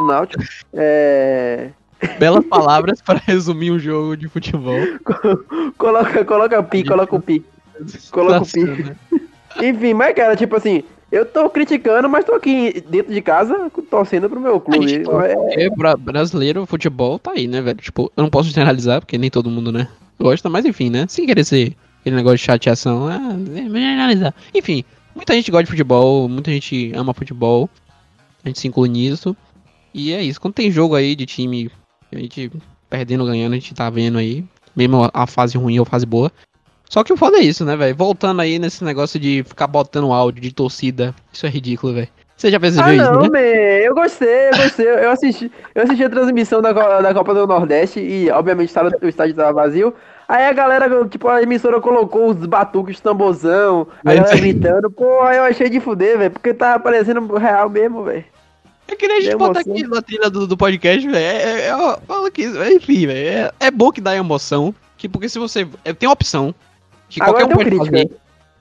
[0.00, 0.42] do Náutico.
[0.72, 1.68] É...
[2.18, 4.80] Belas palavras para resumir um jogo de futebol.
[5.78, 7.44] Coloca, coloca o pi, coloca o pi.
[8.10, 8.96] Coloca o pi.
[9.62, 14.28] Enfim, mas cara, tipo assim, eu tô criticando, mas tô aqui dentro de casa torcendo
[14.28, 14.88] pro meu clube.
[14.88, 15.06] gente,
[15.60, 17.78] É, brasileiro, futebol tá aí, né, velho?
[17.78, 19.86] Tipo, eu não posso generalizar, porque nem todo mundo, né,
[20.18, 21.06] gosta, mas enfim, né?
[21.08, 24.34] Sem querer ser aquele negócio de chateação, ah, é, generalizar.
[24.54, 27.68] Enfim, muita gente gosta de futebol, muita gente ama futebol,
[28.44, 29.36] a gente se inclui nisso.
[29.94, 31.70] E é isso, quando tem jogo aí de time,
[32.10, 32.50] a gente
[32.88, 34.44] perdendo ou ganhando, a gente tá vendo aí,
[34.74, 36.32] mesmo a- a fase ruim ou a fase boa.
[36.92, 37.96] Só que o foda é isso, né, velho?
[37.96, 42.08] Voltando aí nesse negócio de ficar botando áudio de torcida, isso é ridículo, velho.
[42.36, 43.28] Você já percebeu Ah, isso, não, né?
[43.30, 44.86] man, eu gostei, eu gostei.
[44.88, 49.08] Eu assisti, eu assisti a transmissão da, da Copa do Nordeste e, obviamente, estádio- o
[49.08, 49.94] estádio tava vazio.
[50.28, 54.90] Aí a galera, tipo, a emissora colocou os batuques, tambozão, a É, galera gritando.
[54.90, 58.24] Pô, aí eu achei de fuder, velho, porque tava parecendo real mesmo, velho.
[58.86, 61.16] Eu queria a gente botar aqui na trilha do, do podcast, velho.
[61.16, 62.76] É, é, é, velho.
[62.76, 63.28] enfim, velho.
[63.28, 64.74] É, é bom que dá emoção.
[64.98, 65.66] Que porque se você.
[65.86, 66.54] é, tem uma opção.
[67.12, 67.98] Que Agora qualquer um pode crítica.
[67.98, 68.10] fazer.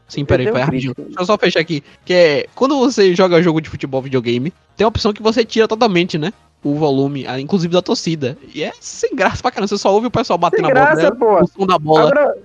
[0.08, 0.94] Sim, peraí, um rapidinho.
[0.98, 1.82] Deixa eu só fechar aqui.
[2.04, 2.46] Que é.
[2.54, 6.34] Quando você joga jogo de futebol videogame, tem a opção que você tira totalmente, né?
[6.62, 8.38] O volume, ah, inclusive da torcida.
[8.54, 9.70] E é sem graça pra caramba.
[9.70, 10.86] Você só ouve o pessoal batendo na bola.
[10.86, 11.16] graça, né?
[11.18, 11.42] pô.
[11.42, 12.12] O som da bola.
[12.12, 12.36] Agora,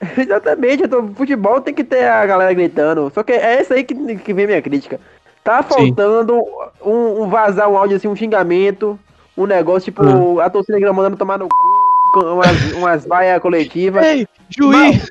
[0.18, 3.10] exatamente, então, futebol tem que ter a galera gritando.
[3.14, 5.00] Só que é essa aí que, que vem minha crítica.
[5.42, 6.38] Tá faltando
[6.84, 8.98] um, um vazar um áudio assim, um xingamento,
[9.36, 10.38] um negócio tipo Hum.
[10.38, 12.18] a torcida mandando tomar no c...
[12.26, 14.04] umas, umas vaias coletivas.
[14.04, 15.10] Ei, juiz!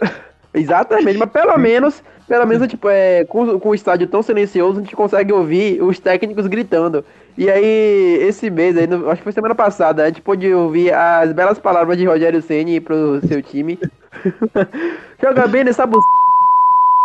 [0.54, 4.82] Exatamente, mas pelo menos, pelo menos, tipo, é, com, com o estádio tão silencioso, a
[4.82, 7.04] gente consegue ouvir os técnicos gritando.
[7.36, 10.92] E aí, esse mês aí, no- acho que foi semana passada, a gente pôde ouvir
[10.92, 13.78] as belas palavras de Rogério Ceni pro seu time.
[15.22, 15.98] Joga bem nessa bu...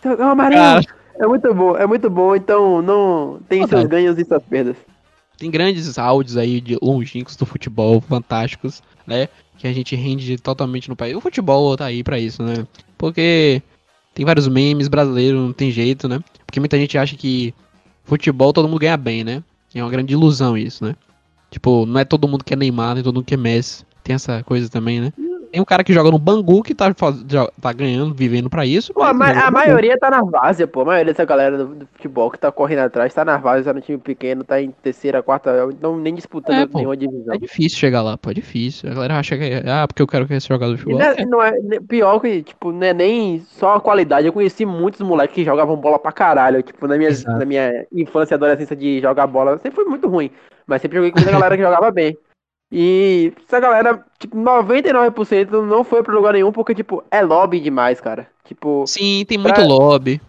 [0.03, 0.62] Joga amarelo.
[0.62, 1.03] Cara.
[1.19, 3.88] É muito bom, é muito bom, então não tem seus Verdade.
[3.91, 4.75] ganhos e suas perdas.
[5.38, 9.27] Tem grandes áudios aí de longínquos do futebol, fantásticos, né?
[9.63, 11.15] Que a gente rende totalmente no país.
[11.15, 12.67] O futebol tá aí pra isso, né?
[12.97, 13.62] Porque
[14.13, 16.19] tem vários memes brasileiros, não tem jeito, né?
[16.45, 17.54] Porque muita gente acha que
[18.04, 19.41] futebol todo mundo ganha bem, né?
[19.73, 20.97] É uma grande ilusão isso, né?
[21.49, 23.86] Tipo, não é todo mundo que é Neymar, nem todo mundo que é Messi.
[24.04, 25.13] Tem essa coisa também, né?
[25.53, 26.91] Tem um cara que joga no Bangu que tá,
[27.61, 28.91] tá ganhando, vivendo pra isso.
[28.91, 30.81] Pô, a, ma- joga a maioria tá na várzea, pô.
[30.81, 33.73] A maioria dessa galera do, do futebol que tá correndo atrás tá na várzea, tá
[33.75, 36.79] no time pequeno, tá em terceira, quarta, então nem disputando É, pô.
[36.79, 37.35] nenhuma divisão.
[37.35, 38.89] É difícil chegar lá, pô, é difícil.
[38.89, 40.99] A galera acha que é, ah, porque eu quero que esse jogador de futebol.
[40.99, 44.25] não é, não é- ne- pior que, tipo, não é nem só a qualidade.
[44.25, 46.63] Eu conheci muitos moleques que jogavam bola pra caralho.
[46.63, 47.37] Tipo, na minha, Exato.
[47.37, 50.31] na minha infância e adolescência de jogar bola, sempre foi muito ruim.
[50.65, 52.17] Mas sempre joguei com muita galera que jogava bem.
[52.75, 58.01] E essa galera, tipo, 99% não foi pra lugar nenhum porque, tipo, é lobby demais,
[58.01, 58.27] cara.
[58.45, 60.19] Tipo, Sim, tem muito Pra- lobby.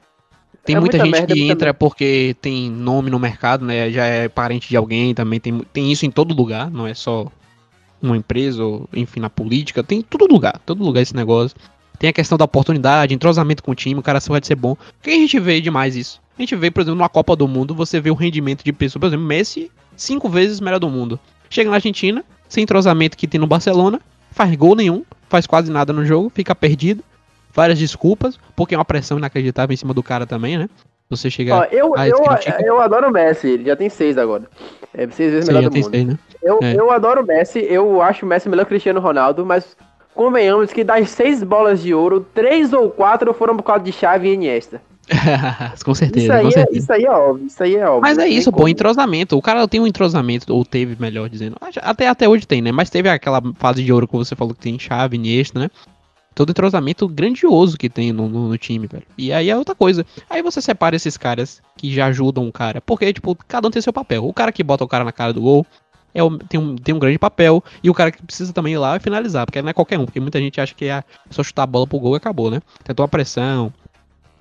[0.62, 3.90] Tem É muita muita gente merda, que muita entra porque tem nome no mercado, né?
[3.90, 5.40] Já é parente de alguém também.
[5.40, 7.26] Tem, tem isso em todo lugar, não é só
[8.02, 9.82] uma empresa, ou, enfim, na política.
[9.82, 11.56] Tem em todo lugar, todo lugar esse negócio.
[11.98, 14.76] Tem a questão da oportunidade, entrosamento com o time, o cara só vai ser bom.
[14.98, 16.20] Porque a gente vê demais isso.
[16.38, 19.00] A gente vê, por exemplo, numa Copa do Mundo, você vê o rendimento de pessoas.
[19.00, 21.18] Por exemplo, Messi, cinco vezes melhor do mundo.
[21.48, 25.92] Chega na Argentina, sem entrosamento que tem no Barcelona, faz gol nenhum, faz quase nada
[25.92, 27.02] no jogo, fica perdido.
[27.52, 30.68] Várias desculpas, porque é uma pressão inacreditável em cima do cara também, né?
[31.08, 31.54] Você chega.
[31.54, 32.18] ó, eu, Ah, eu,
[32.64, 34.44] eu adoro o Messi, ele já tem seis agora.
[34.92, 35.90] É seis vezes Você melhor do mundo.
[35.90, 36.18] seis, né?
[36.42, 36.74] Eu, É.
[36.74, 39.76] eu adoro o Messi, eu acho o Messi melhor que o Cristiano Ronaldo, mas
[40.14, 44.28] convenhamos que das seis bolas de ouro, três ou quatro foram por causa de Chave
[44.28, 44.80] e Iniesta.
[45.84, 46.78] com certeza, Isso aí, com é, certeza.
[46.78, 48.00] isso aí é óbvio, isso aí é óbvio.
[48.02, 48.68] Mas é isso, pô, como.
[48.68, 49.36] entrosamento.
[49.36, 51.56] O cara tem um entrosamento, ou teve, melhor dizendo.
[51.82, 52.72] Até, até hoje tem, né?
[52.72, 55.70] Mas teve aquela fase de ouro que você falou que tem chave, Iniesta, né?
[56.34, 59.04] Todo entrosamento grandioso que tem no, no, no time, velho.
[59.16, 60.04] E aí é outra coisa.
[60.28, 62.80] Aí você separa esses caras que já ajudam o cara.
[62.80, 64.26] Porque, tipo, cada um tem seu papel.
[64.26, 65.64] O cara que bota o cara na cara do gol
[66.12, 67.62] é tem, um, tem um grande papel.
[67.84, 69.46] E o cara que precisa também ir lá e finalizar.
[69.46, 70.06] Porque não é qualquer um.
[70.06, 72.60] Porque muita gente acha que é só chutar a bola pro gol e acabou, né?
[72.82, 73.72] Tentou uma pressão.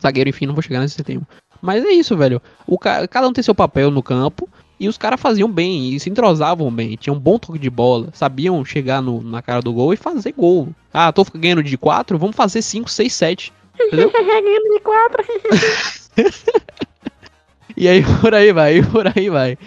[0.03, 1.27] Zagueiro, enfim, não vou chegar nesse tema.
[1.61, 2.41] Mas é isso, velho.
[2.67, 4.47] O ca- cada um tem seu papel no campo.
[4.79, 8.09] E os caras faziam bem, e se entrosavam bem, tinham um bom toque de bola,
[8.11, 10.69] sabiam chegar no- na cara do gol e fazer gol.
[10.93, 13.53] Ah, tô ganhando de 4, vamos fazer 5, 6, 7.
[13.79, 14.11] Entendeu?
[14.11, 15.23] Ganhando de quatro.
[17.75, 19.57] E aí por aí vai, e por aí vai.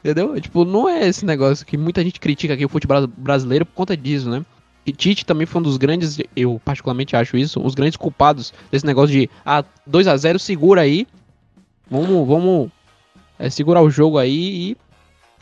[0.00, 0.38] Entendeu?
[0.40, 3.96] Tipo, não é esse negócio que muita gente critica aqui o futebol brasileiro por conta
[3.96, 4.44] disso, né?
[4.86, 8.84] E Tite também foi um dos grandes, eu particularmente acho isso, os grandes culpados desse
[8.84, 11.06] negócio de, ah, 2 a 0 segura aí,
[11.90, 12.70] vamos, vamos
[13.38, 14.76] é, segurar o jogo aí e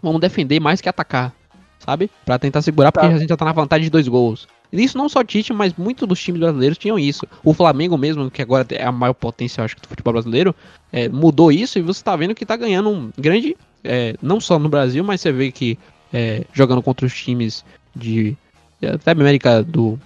[0.02, 1.34] vamos defender mais que atacar,
[1.80, 2.10] sabe?
[2.24, 3.14] Pra tentar segurar, porque Tá.
[3.14, 4.46] a gente já tá na vantagem de dois gols.
[4.72, 7.26] E isso não só Tite, mas muitos dos times brasileiros tinham isso.
[7.44, 10.54] O Flamengo mesmo, que agora é a maior potência, eu acho, do futebol brasileiro,
[10.90, 14.58] é, mudou isso e você tá vendo que tá ganhando um grande, é, não só
[14.58, 15.78] no Brasil, mas você vê que
[16.12, 18.34] é, jogando contra os times de
[18.86, 19.98] até América do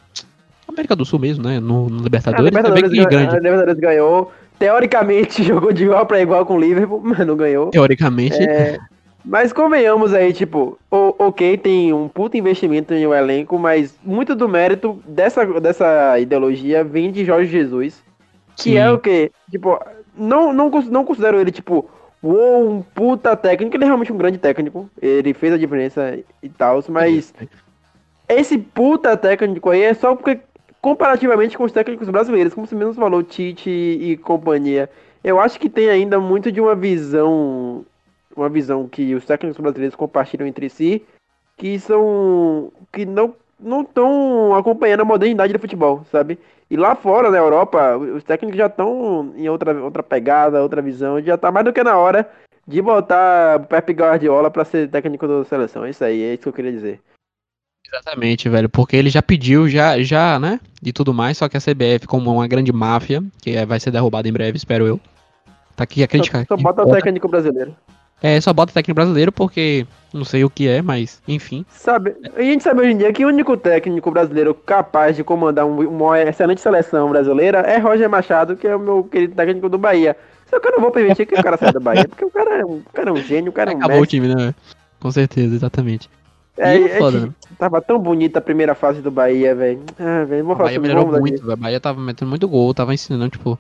[0.68, 1.58] América do Sul mesmo, né?
[1.60, 4.32] No, no A Libertadores, você vê Libertadores, que ganhou- grande, a Libertadores ganhou.
[4.58, 7.70] Teoricamente jogou de igual pra igual com o Liverpool, mas não ganhou.
[7.70, 8.42] teoricamente.
[8.42, 8.78] É,
[9.24, 14.34] mas convenhamos aí, tipo, o- ok, tem um puto investimento em um elenco, mas muito
[14.34, 18.02] do mérito dessa, dessa ideologia vem de Jorge Jesus.
[18.56, 18.76] Que Sim.
[18.78, 19.30] é o quê?
[19.50, 19.78] Tipo,
[20.16, 21.88] não, não, não considero ele, tipo,
[22.22, 23.76] uou, um puta técnico.
[23.76, 24.88] Ele é realmente um grande técnico.
[25.02, 27.34] Ele fez a diferença e tal, mas
[28.28, 30.40] esse puta técnico aí é só porque,
[30.80, 34.90] comparativamente com os técnicos brasileiros, como você mesmo falou, Tite e companhia,
[35.22, 37.84] eu acho que tem ainda muito de uma visão,
[38.36, 41.04] uma visão que os técnicos brasileiros compartilham entre si,
[41.56, 46.38] que são, que não não estão acompanhando a modernidade do futebol, sabe?
[46.70, 51.20] E lá fora, na Europa, os técnicos já estão em outra, outra pegada, outra visão,
[51.22, 52.28] já tá mais do que na hora
[52.66, 55.84] de botar Pep Guardiola para ser técnico da seleção.
[55.84, 57.00] É isso aí, é isso que eu queria dizer.
[57.88, 61.60] Exatamente, velho, porque ele já pediu, já, já, né, e tudo mais, só que a
[61.60, 65.00] CBF, como uma grande máfia, que é- vai ser derrubada em breve, espero eu,
[65.76, 66.44] tá aqui a crítica.
[66.48, 67.74] Só, só bota o técnico brasileiro.
[68.22, 71.66] É, só bota técnico brasileiro porque não sei o que é, mas enfim.
[71.68, 75.66] Sabe, a gente sabe hoje em dia que o único técnico brasileiro capaz de comandar
[75.66, 79.76] um- uma excelente seleção brasileira é Roger Machado, que é o meu querido técnico do
[79.78, 80.16] Bahia.
[80.48, 82.58] Só que eu não vou permitir que o cara saia do Bahia, porque o cara
[82.60, 84.20] é um, o cara é um gênio, o cara é um Acabou o mestre.
[84.20, 84.54] time, né?
[84.98, 86.08] Com certeza, exatamente.
[86.58, 87.28] É, é foda, né?
[87.58, 89.80] Tava tão bonita a primeira fase do Bahia, velho.
[89.98, 91.54] Ah, velho, Bahia melhorou muito, velho.
[91.54, 93.58] o Bahia tava metendo muito gol, tava ensinando, tipo.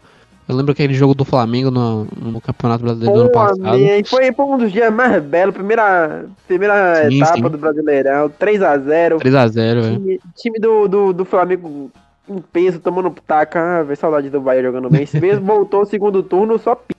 [0.48, 3.62] Eu lembro aquele jogo do Flamengo no, no Campeonato Brasileiro do ano Pô, passado.
[3.62, 7.42] man, foi, foi um dos dias mais belos, primeira, primeira Sim, etapa sim.
[7.42, 9.18] do Brasileirão, 3x0.
[9.18, 9.98] 3x0, velho.
[9.98, 11.90] Time, time do, do, do Flamengo
[12.28, 13.80] em peso, tomando taca.
[13.80, 15.02] Ah, saudade do Bahia jogando bem.
[15.02, 16.94] Esse mesmo voltou o segundo turno, só p...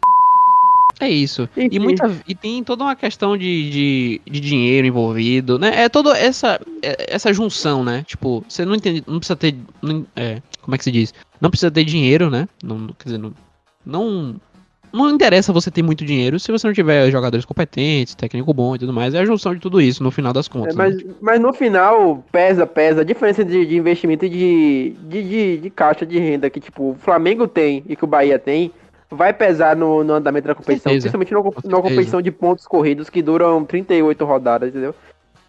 [0.99, 1.47] É isso.
[1.55, 5.83] E, muita, e tem toda uma questão de, de, de dinheiro envolvido, né?
[5.83, 8.03] É toda essa, é- essa junção, né?
[8.07, 9.55] Tipo, você não entende, não precisa ter.
[9.81, 11.13] não- é, como é que se diz?
[11.39, 12.47] Não precisa ter dinheiro, né?
[12.63, 13.31] Não, quer dizer, não,
[13.85, 14.35] não.
[14.91, 18.79] Não interessa você ter muito dinheiro se você não tiver jogadores competentes, técnico bom e
[18.79, 19.13] tudo mais.
[19.13, 20.75] É a junção de tudo isso no final das É, contas.
[20.75, 21.13] mas, né?
[21.21, 23.01] mas no final, pesa, pesa.
[23.01, 26.91] A diferença de, de investimento e de, de, de, de caixa de renda que, tipo,
[26.91, 28.71] o Flamengo tem e que o Bahia tem,
[29.09, 30.91] vai pesar no, no andamento da competição.
[30.91, 31.17] certeza.
[31.17, 34.93] Principalmente numa, competição de pontos corridos que duram 38 rodadas, entendeu?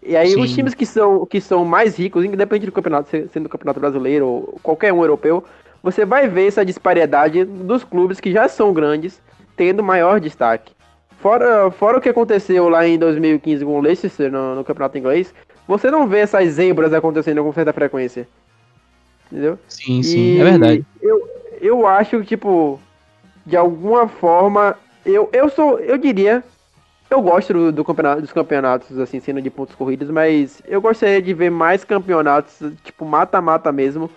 [0.01, 0.55] E aí os Sim.
[0.55, 4.25] times que são, que são mais ricos, independente do campeonato, se- sendo o campeonato brasileiro
[4.25, 5.43] ou qualquer um europeu,
[5.83, 9.21] você vai ver essa disparidade dos clubes que já são grandes,
[9.57, 10.73] tendo maior destaque.
[11.19, 15.33] Fora, fora o que aconteceu lá em 2015 com o Leicester no, no campeonato inglês,
[15.67, 18.25] você não vê essas zebras acontecendo com certa frequência.
[19.29, 19.59] Entendeu?
[19.67, 20.85] Sim, sim, E é verdade.
[21.01, 21.29] Eu,
[21.61, 22.79] eu acho que, tipo,
[23.49, 26.43] de alguma forma, eu, eu sou, eu diria,
[27.09, 31.21] eu gosto do, do campeonato, dos campeonatos, assim, sendo de pontos corridos, mas eu gostaria
[31.21, 34.09] de ver mais campeonatos, tipo, mata-mata mesmo,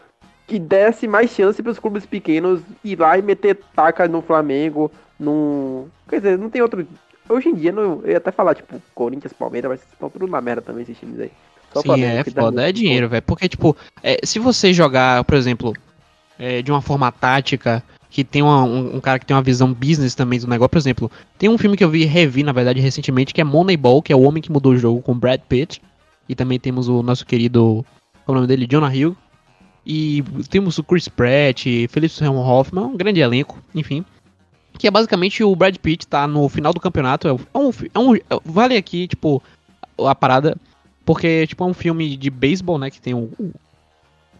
[0.46, 4.92] que desse mais chance para os clubes pequenos ir lá e meter taca no Flamengo,
[5.18, 5.88] num...
[6.08, 6.86] Quer dizer, não tem outro...
[7.28, 10.40] Hoje em dia, não, eu ia até falar, tipo, Corinthians, Palmeiras, mas estão tudo na
[10.42, 11.30] merda também esses times aí.
[11.72, 13.22] Só Sim, Flamengo é foda, é dinheiro, velho.
[13.22, 15.72] Porque, tipo, é, se você jogar, por exemplo,
[16.38, 19.72] é, de uma forma tática, que tem uma- um, um cara que tem uma visão
[19.72, 22.78] business também do negócio, por exemplo, tem um filme que eu vi, revi, na verdade,
[22.78, 25.80] recentemente, que é Moneyball, que é o homem que mudou o jogo com Brad Pitt.
[26.28, 27.84] E também temos o nosso querido,
[28.26, 28.66] qual é o nome dele?
[28.70, 29.16] Jonah Hill.
[29.84, 34.04] E temos o Chris Pratt, Felix Seymour Hoffman, um grande elenco, enfim.
[34.78, 37.28] Que é basicamente o Brad Pitt tá no final do campeonato.
[37.28, 39.42] É um, é um, é vale aqui, tipo,
[39.98, 40.54] a parada.
[41.04, 42.90] Porque, tipo, é um filme de beisebol, né?
[42.90, 43.52] Que tem o, o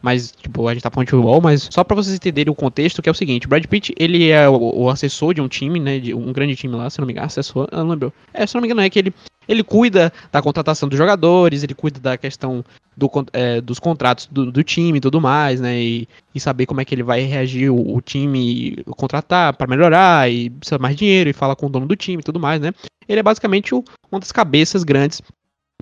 [0.02, 3.00] mas, tipo, a gente tá falando de futebol, mas só pra vocês entenderem o contexto,
[3.00, 5.78] que é o seguinte, o Brad Pitt, ele é o, o, assessor de um time,
[5.78, 8.12] né, de um grande time lá, se não me engano, assessor, eu não lembro.
[8.34, 9.14] É, se não me engano, é que ele,
[9.48, 12.64] ele cuida da contratação dos jogadores, ele cuida da questão
[12.96, 16.80] do, é, dos contratos do, do, time e tudo mais, né, e, e, saber como
[16.80, 21.30] é que ele vai reagir o, o time contratar para melhorar, e precisa mais dinheiro,
[21.30, 22.72] e fala com o dono do time e tudo mais, né.
[23.08, 25.22] Ele é basicamente o, uma das cabeças grandes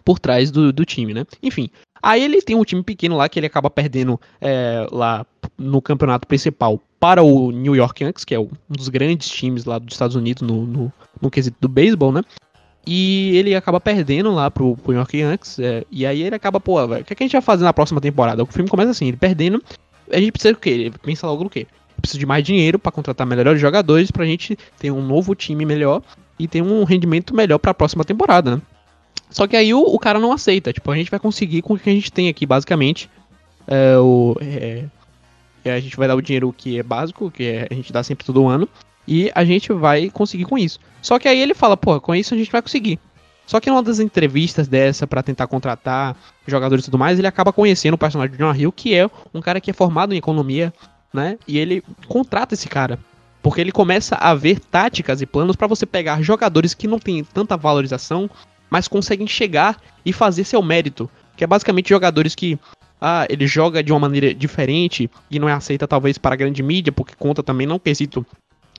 [0.04, 1.24] por trás do, do time, né.
[1.42, 1.70] Enfim,
[2.02, 5.26] Aí ele tem um time pequeno lá que ele acaba perdendo é, lá
[5.58, 9.78] no campeonato principal para o New York Yankees, que é um dos grandes times lá
[9.78, 12.22] dos Estados Unidos no, no, no quesito do beisebol, né?
[12.86, 15.58] E ele acaba perdendo lá pro, pro New York Yankees.
[15.58, 17.72] É, e aí ele acaba, pô, o que, é que a gente vai fazer na
[17.72, 18.42] próxima temporada?
[18.42, 19.62] O filme começa assim, ele perdendo.
[20.10, 20.70] A gente precisa do quê?
[20.70, 21.66] Ele pensa logo no quê?
[22.00, 26.02] Precisa de mais dinheiro para contratar melhores jogadores pra gente ter um novo time melhor
[26.38, 28.62] e ter um rendimento melhor para a próxima temporada, né?
[29.30, 30.72] Só que aí o, o, cara não aceita.
[30.72, 33.08] Tipo, a gente vai conseguir com o que a gente tem aqui, basicamente.
[33.66, 34.84] É, o, é,
[35.64, 38.26] a gente vai dar o dinheiro que é básico, que é, a gente dá sempre
[38.26, 38.68] todo ano.
[39.06, 40.78] E a gente vai conseguir com isso.
[41.00, 42.98] Só que aí ele fala, pô, com isso a gente vai conseguir.
[43.46, 46.16] Só que numa das entrevistas dessa para tentar contratar
[46.46, 49.40] jogadores e tudo mais, ele acaba conhecendo o personagem de John Hill, que é um
[49.40, 50.72] cara que é formado em economia,
[51.12, 51.36] né?
[51.48, 52.98] E ele contrata esse cara.
[53.42, 57.24] Porque ele começa a ver táticas e planos para você pegar jogadores que não têm
[57.24, 58.30] tanta valorização
[58.70, 61.10] mas conseguem chegar e fazer seu mérito.
[61.36, 62.58] Que é basicamente jogadores que
[63.00, 66.62] ah, ele joga de uma maneira diferente e não é aceita talvez para a grande
[66.62, 68.24] mídia, porque conta também não quesito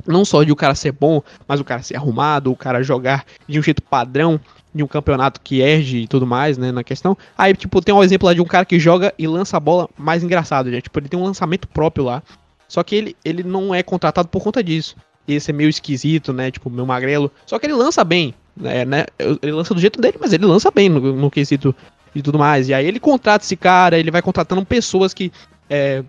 [0.05, 3.25] não só de o cara ser bom, mas o cara ser arrumado, o cara jogar
[3.47, 4.39] de um jeito padrão
[4.73, 7.17] de um campeonato que erge e tudo mais, né, na questão.
[7.37, 9.89] Aí, tipo, tem um exemplo lá de um cara que joga e lança a bola
[9.97, 10.83] mais engraçado, gente.
[10.83, 12.23] Tipo, ele tem um lançamento próprio lá.
[12.67, 14.95] Só que ele, ele não é contratado por conta disso.
[15.27, 17.31] Esse é meio esquisito, né, tipo, meio magrelo.
[17.45, 18.33] Só que ele lança bem.
[18.63, 19.05] É, né?
[19.41, 21.75] Ele lança do jeito dele, mas ele lança bem no, no quesito
[22.13, 22.67] e tudo mais.
[22.67, 25.31] E aí ele contrata esse cara, ele vai contratando pessoas que
[25.69, 26.03] é,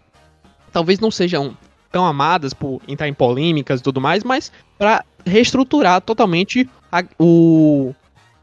[0.73, 1.57] talvez não sejam
[1.91, 7.95] tão amadas por entrar em polêmicas e tudo mais, mas para reestruturar totalmente a, o,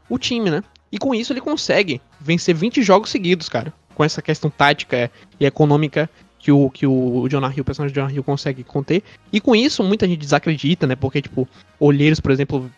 [0.08, 0.62] o time, né?
[0.92, 3.72] E com isso ele consegue vencer 20 jogos seguidos, cara.
[3.94, 6.08] Com essa questão tática e econômica
[6.40, 9.02] que o, que o Jonah Hill, o personagem de Jonah Hill consegue conter.
[9.32, 10.96] E com isso muita gente desacredita, né?
[10.96, 11.46] Porque, tipo,
[11.78, 12.70] olheiros, por exemplo,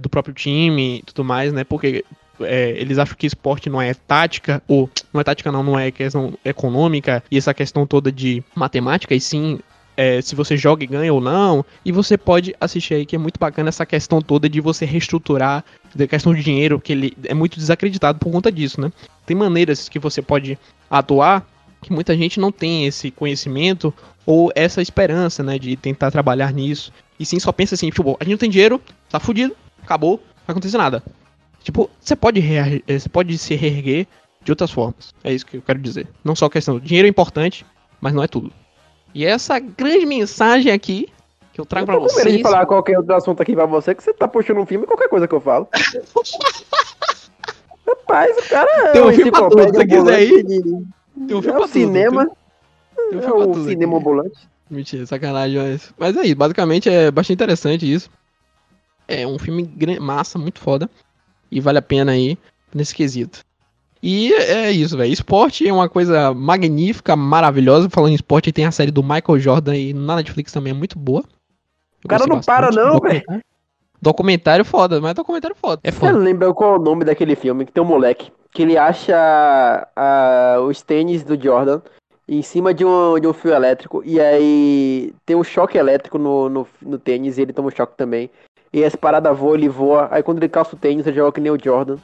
[0.00, 1.64] do próprio time e tudo mais, né?
[1.64, 2.04] Porque
[2.40, 5.90] é, eles acham que esporte não é tática, ou não é tática não, não é
[5.90, 9.58] questão econômica, e essa questão toda de matemática, e sim
[9.96, 11.64] é, se você joga e ganha ou não.
[11.84, 15.64] E você pode assistir aí, que é muito bacana essa questão toda de você reestruturar,
[15.92, 18.92] da questão de dinheiro, que ele é muito desacreditado por conta disso, né?
[19.26, 20.56] Tem maneiras que você pode
[20.88, 21.44] atuar
[21.80, 23.92] que muita gente não tem esse conhecimento
[24.26, 26.92] ou essa esperança, né, de tentar trabalhar nisso.
[27.18, 30.44] E sim, só pensa assim, tipo, a gente não tem dinheiro, tá fudido, acabou, não
[30.46, 31.02] vai acontecer nada.
[31.62, 34.06] Tipo, você pode, eh, você pode se reerguer
[34.42, 35.14] de outras formas.
[35.24, 36.06] É isso que eu quero dizer.
[36.24, 37.66] Não só a questão do dinheiro é importante,
[38.00, 38.52] mas não é tudo.
[39.14, 41.08] E essa grande mensagem aqui
[41.52, 42.26] que eu trago eu pra vocês.
[42.26, 44.86] Eu de falar qualquer outro assunto aqui pra você, que você tá puxando um filme
[44.86, 45.66] qualquer coisa que eu falo.
[47.86, 50.44] Rapaz, o cara Tem um filme pra tudo, se quiser aí.
[51.26, 52.30] Tem um filme é o cinema.
[53.10, 54.48] Tem um é o cinema ambulante.
[54.70, 55.94] Mentira, sacanagem, mas...
[55.98, 58.10] Mas é isso, basicamente é bastante interessante isso.
[59.06, 60.88] É um filme massa, muito foda.
[61.50, 62.36] E vale a pena aí
[62.74, 63.40] nesse quesito.
[64.02, 65.12] E é isso, velho.
[65.12, 67.88] Esporte é uma coisa magnífica, maravilhosa.
[67.90, 70.98] Falando em esporte, tem a série do Michael Jordan aí na Netflix também, é muito
[70.98, 71.24] boa.
[72.04, 72.54] o cara não bastante.
[72.54, 73.24] para, não, velho.
[74.00, 75.80] Documentário foda, mas documentário foda.
[75.82, 76.12] É foda.
[76.12, 79.88] Você lembra qual é o nome daquele filme que tem um moleque que ele acha
[79.96, 81.80] uh, os tênis do Jordan
[82.28, 86.48] em cima de um, de um fio elétrico e aí tem um choque elétrico no,
[86.48, 88.30] no, no tênis e ele toma um choque também.
[88.70, 90.08] E essa parada voa, ele voa.
[90.10, 91.96] Aí quando ele calça o tênis, ele joga que nem o Jordan.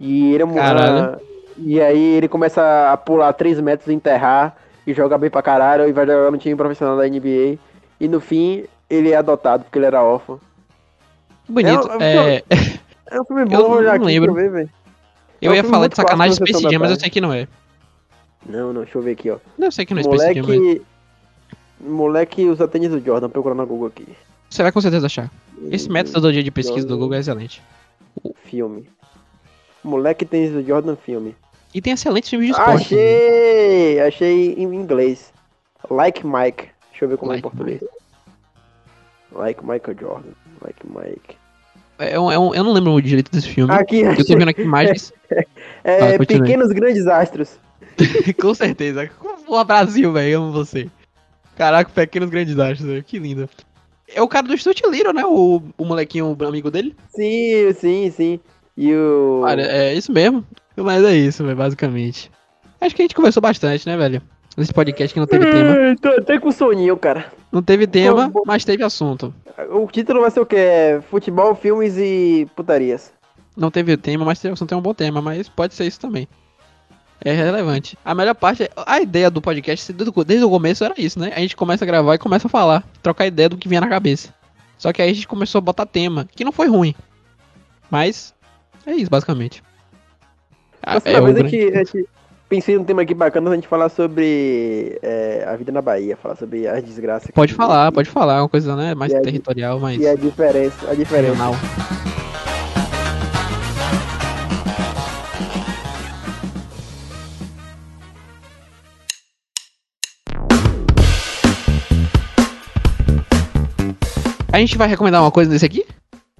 [0.00, 1.20] E ele é uh,
[1.58, 4.56] E aí ele começa a pular 3 metros, enterrar
[4.86, 7.58] e joga bem pra caralho e vai jogar no time profissional da NBA.
[8.00, 10.40] E no fim, ele é adotado porque ele era órfão.
[11.48, 11.90] Bonito.
[12.00, 12.42] É, é...
[13.10, 14.32] é um filme bom, eu já não lembro.
[14.32, 14.70] Ver,
[15.46, 17.48] eu ia falar de sacanagem Space Jam, mas eu sei que não é.
[18.44, 19.38] Não, não, deixa eu ver aqui, ó.
[19.58, 20.42] Não, eu sei que não é Moleque...
[20.42, 20.74] Space Jam.
[20.74, 20.96] Mas...
[21.78, 24.06] Moleque usa tênis do Jordan, procurando na Google aqui.
[24.48, 25.30] Você vai com certeza achar.
[25.70, 27.62] Esse método do dia de pesquisa do Google é excelente.
[28.44, 28.88] Filme.
[29.84, 31.36] Moleque tênis do Jordan filme.
[31.74, 32.94] E tem excelentes filmes de esporte.
[32.94, 33.96] Achei!
[33.96, 34.06] Né?
[34.06, 35.32] Achei em inglês.
[35.90, 36.68] Like Mike.
[36.90, 37.80] Deixa eu ver como like é em português.
[37.82, 37.92] Mike.
[39.32, 40.32] Like Michael Jordan.
[40.62, 41.36] Like Mike.
[41.98, 43.72] É um, é um, eu não lembro direito desse filme.
[43.72, 45.12] Aqui, eu tô vendo aqui imagens.
[45.82, 47.58] é, ah, Pequenos Grandes Astros.
[48.40, 49.10] com certeza.
[49.46, 50.38] Boa, Brasil, velho.
[50.38, 50.88] Amo você.
[51.56, 53.02] Caraca, pequenos grandes astros, velho.
[53.02, 53.48] Que lindo.
[54.14, 55.24] É o cara do Stuart Little, né?
[55.24, 56.94] O, o molequinho, o amigo dele.
[57.08, 58.40] Sim, sim, sim.
[58.76, 59.44] E o.
[59.48, 60.44] É isso mesmo.
[60.76, 62.30] Mas é isso, velho, basicamente.
[62.80, 64.20] Acho que a gente conversou bastante, né, velho?
[64.56, 65.70] Nesse podcast que não teve tema.
[65.70, 67.32] Hum, Tô até com soninho, cara.
[67.56, 69.32] Não teve tema, mas teve assunto.
[69.70, 71.00] O título vai ser o quê?
[71.08, 73.10] Futebol, filmes e putarias.
[73.56, 76.28] Não teve tema, mas teve assunto é um bom tema, mas pode ser isso também.
[77.24, 77.96] É relevante.
[78.04, 81.32] A melhor parte, é- a ideia do podcast desde o- começo era isso, né?
[81.34, 83.88] A gente começa a gravar e começa a falar, trocar ideia do que vinha na
[83.88, 84.34] cabeça.
[84.76, 86.94] Só que aí a gente começou a botar tema, que não foi ruim.
[87.90, 88.34] Mas
[88.84, 89.62] é isso, basicamente.
[90.82, 91.90] Ah, Mas é uma o vez
[92.48, 96.36] pensei num tema aqui bacana a gente falar sobre é, a vida na Bahia, falar
[96.36, 97.30] sobre as desgraças.
[97.32, 100.94] Pode falar, pode falar, é uma coisa né, mais territorial, mais E a diferença, a
[100.94, 101.32] diferença.
[101.32, 101.54] regional.
[114.52, 115.84] A gente vai recomendar uma coisa desse aqui?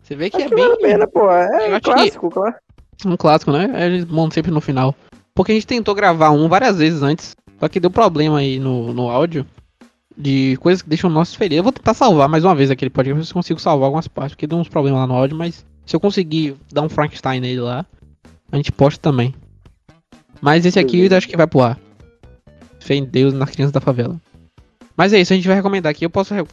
[0.02, 1.30] Você vê que Acho é que vale a bem pena, pô.
[1.30, 2.54] É acho clássico, claro.
[3.04, 3.70] um clássico, né?
[3.84, 4.94] Eles montam sempre no final.
[5.36, 8.92] Porque a gente tentou gravar um várias vezes antes, só que deu problema aí no,
[8.92, 9.46] no áudio
[10.16, 11.58] de coisas que deixam o nosso feliz.
[11.58, 14.08] Eu vou tentar salvar mais uma vez aquele podcast, ver se eu consigo salvar algumas
[14.08, 17.38] partes, porque deu uns problemas lá no áudio, mas se eu conseguir dar um Frankenstein
[17.40, 17.84] nele lá,
[18.50, 19.34] a gente posta também.
[20.40, 21.78] Mas esse aqui eu acho que vai pro ar.
[22.80, 24.18] Fé em Deus nas crianças da favela.
[24.96, 26.06] Mas é isso, a gente vai recomendar aqui.
[26.06, 26.44] Eu posso re-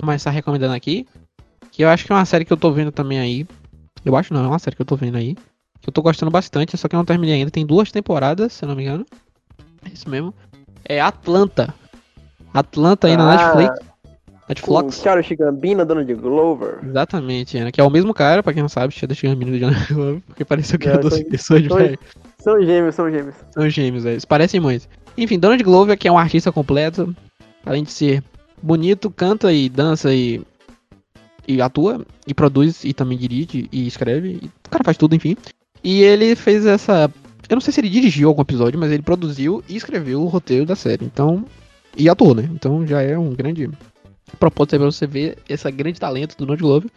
[0.00, 1.06] começar recomendando aqui.
[1.70, 3.46] Que eu acho que é uma série que eu tô vendo também aí.
[4.04, 5.36] Eu acho não, é uma série que eu tô vendo aí.
[5.82, 7.50] Que eu tô gostando bastante, só que eu não terminei ainda.
[7.50, 9.04] Tem duas temporadas, se eu não me engano.
[9.84, 10.32] É isso mesmo.
[10.84, 11.74] É Atlanta.
[12.54, 13.78] Atlanta aí na Ah, Netflix.
[14.62, 15.02] Com Netflix.
[15.02, 16.78] Charles Gambino, dona de Glover.
[16.84, 19.94] Exatamente, Ana, que é o mesmo cara, pra quem não sabe, deixado menino de John
[19.94, 22.06] Glover, porque pareceu que É, eram duas são- pessoas são- diferentes.
[22.38, 23.34] São gêmeos, são gêmeos.
[23.52, 24.86] São gêmeos, eles parecem muito.
[25.16, 27.14] Enfim, Donald Glover, que é um artista completo,
[27.64, 28.22] além de ser
[28.62, 30.42] bonito, canta e dança e,
[31.48, 35.36] e atua, e produz, e também dirige, e escreve, e o cara faz tudo, enfim.
[35.82, 37.10] E ele fez essa.
[37.48, 40.64] Eu não sei se ele dirigiu algum episódio, mas ele produziu e escreveu o roteiro
[40.66, 41.04] da série.
[41.04, 41.44] Então.
[41.96, 42.48] E atuou, né?
[42.52, 43.68] Então já é um grande
[44.38, 46.90] propósito pra você ver esse grande talento do Donald Glover.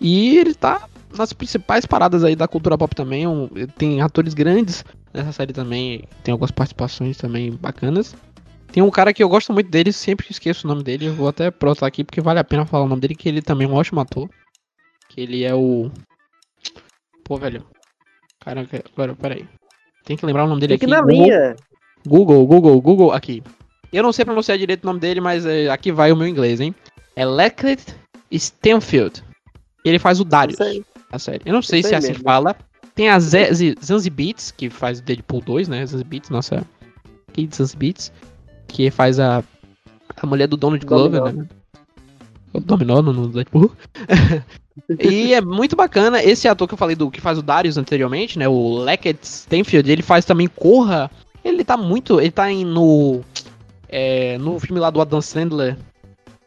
[0.00, 3.26] E ele tá nas principais paradas aí da cultura pop também.
[3.26, 6.04] um- tem atores grandes nessa série também.
[6.22, 8.14] Tem algumas participações também bacanas.
[8.70, 11.06] Tem um cara que eu gosto muito dele, sempre esqueço o nome dele.
[11.06, 13.42] Eu vou até protar aqui porque vale a pena falar o nome dele, que ele
[13.42, 14.28] também é um ótimo ator.
[15.08, 15.90] Que ele é o.
[17.24, 17.64] Pô, velho.
[18.40, 19.44] Caraca, agora, peraí.
[20.04, 20.94] Tem que lembrar o nome dele Fique aqui.
[20.94, 21.56] na Google, linha.
[22.06, 23.42] Google, Google, Google, aqui.
[23.92, 26.60] Eu não sei pronunciar direito o nome dele, mas é, aqui vai o meu inglês,
[26.60, 26.74] hein?
[27.16, 27.94] É Leckett
[28.30, 29.22] Stanfield.
[29.84, 30.58] Ele faz o Darius
[31.10, 31.42] a série.
[31.44, 32.22] Eu não sei Isso se é aí assim mesmo.
[32.22, 32.56] que fala.
[32.94, 35.86] Tem a Zanzi Beats, que faz o Deadpool 2, né?
[35.86, 36.66] Zanzi Beats, nossa.
[37.28, 38.12] Kate Zanzi Beats.
[38.66, 39.42] Que faz a,
[40.16, 41.42] a mulher do Donald Glover, Dominó.
[41.42, 41.48] né?
[42.52, 43.72] O Dominó no Deadpool.
[44.98, 46.22] e é muito bacana.
[46.22, 48.48] Esse ator que eu falei do que faz o Darius anteriormente, né?
[48.48, 51.10] O Leckett Stanfield, ele faz também Corra.
[51.44, 52.20] Ele tá muito.
[52.20, 53.20] Ele tá em, no.
[53.88, 55.76] é, no filme lá do Adam Sandler.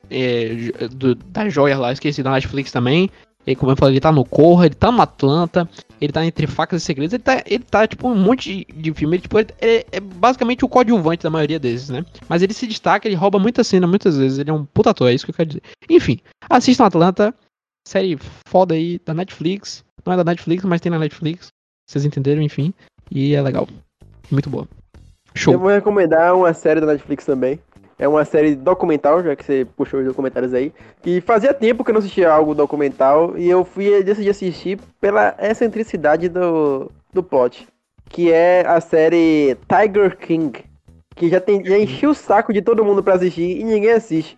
[0.09, 3.09] é, do, da joia lá, esqueci, da Netflix também.
[3.45, 5.67] E como eu falei, ele tá no Corra, ele tá no Atlanta,
[5.99, 9.15] ele tá entre facas e segredos, ele tá, ele tá tipo um monte de, filme,
[9.15, 12.05] ele, tipo, ele, é, é basicamente o coadjuvante da maioria desses, né?
[12.29, 15.09] Mas ele se destaca, ele rouba muita cena muitas vezes, ele é um puta ator,
[15.09, 15.63] é isso que eu quero dizer.
[15.89, 16.19] Enfim,
[16.49, 17.33] assistam Atlanta,
[17.87, 18.17] série
[18.47, 21.49] foda aí da Netflix, não é da Netflix, mas tem na Netflix,
[21.87, 22.73] vocês entenderam, enfim,
[23.09, 23.67] e é legal,
[24.31, 24.67] muito boa.
[25.33, 25.53] Show.
[25.53, 27.59] Eu vou recomendar uma série da Netflix também.
[27.97, 30.73] É uma série documental, já que você puxou os documentários aí.
[31.03, 33.37] Que fazia tempo que eu não assistia algo documental.
[33.37, 37.67] E eu fui decidi assistir pela excentricidade do, do plot.
[38.09, 40.65] Que é a série Tiger King.
[41.15, 44.35] Que já, tem, já encheu o saco de todo mundo pra assistir e ninguém assiste.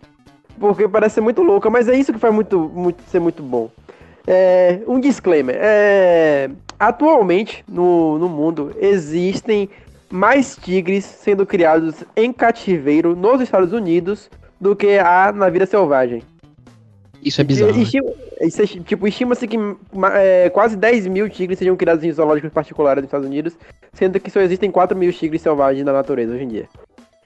[0.58, 3.70] Porque parece ser muito louca, mas é isso que faz muito, muito, ser muito bom.
[4.26, 5.56] É, um disclaimer.
[5.58, 6.48] É,
[6.78, 9.68] atualmente, no, no mundo, existem
[10.10, 14.30] mais tigres sendo criados em cativeiro nos Estados Unidos
[14.60, 16.22] do que há na vida selvagem.
[17.22, 17.72] Isso é bizarro.
[17.74, 17.82] né?
[17.82, 18.10] Estima-
[18.42, 19.56] isso é, tipo, estima-se que
[20.14, 23.56] é, quase 10 mil tigres sejam criados em zoológicos particulares nos Estados Unidos,
[23.92, 26.68] sendo que só existem 4 mil tigres selvagens na natureza hoje em dia.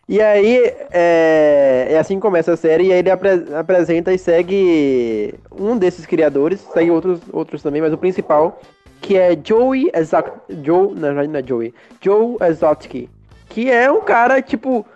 [0.09, 4.19] E aí, é, é assim que começa a série, e aí ele apre- apresenta e
[4.19, 8.59] segue um desses criadores, segue outros, outros também, mas o principal,
[9.03, 10.33] que é Joey Exotic,
[10.65, 13.09] Joe, na não é Joey, Joe Exotic,
[13.51, 14.87] que é um cara, tipo,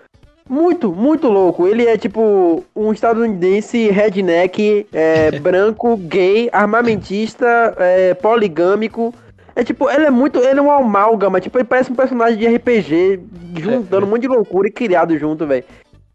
[0.48, 1.66] muito, muito louco.
[1.66, 9.14] Ele é tipo um estadunidense redneck, é, branco, gay, armamentista, é, poligâmico.
[9.54, 10.38] É tipo, ele é muito.
[10.40, 13.20] Ele é um amálgama, tipo, ele parece um personagem de RPG,
[13.58, 15.64] juntando É, um monte de loucura e criado junto, velho.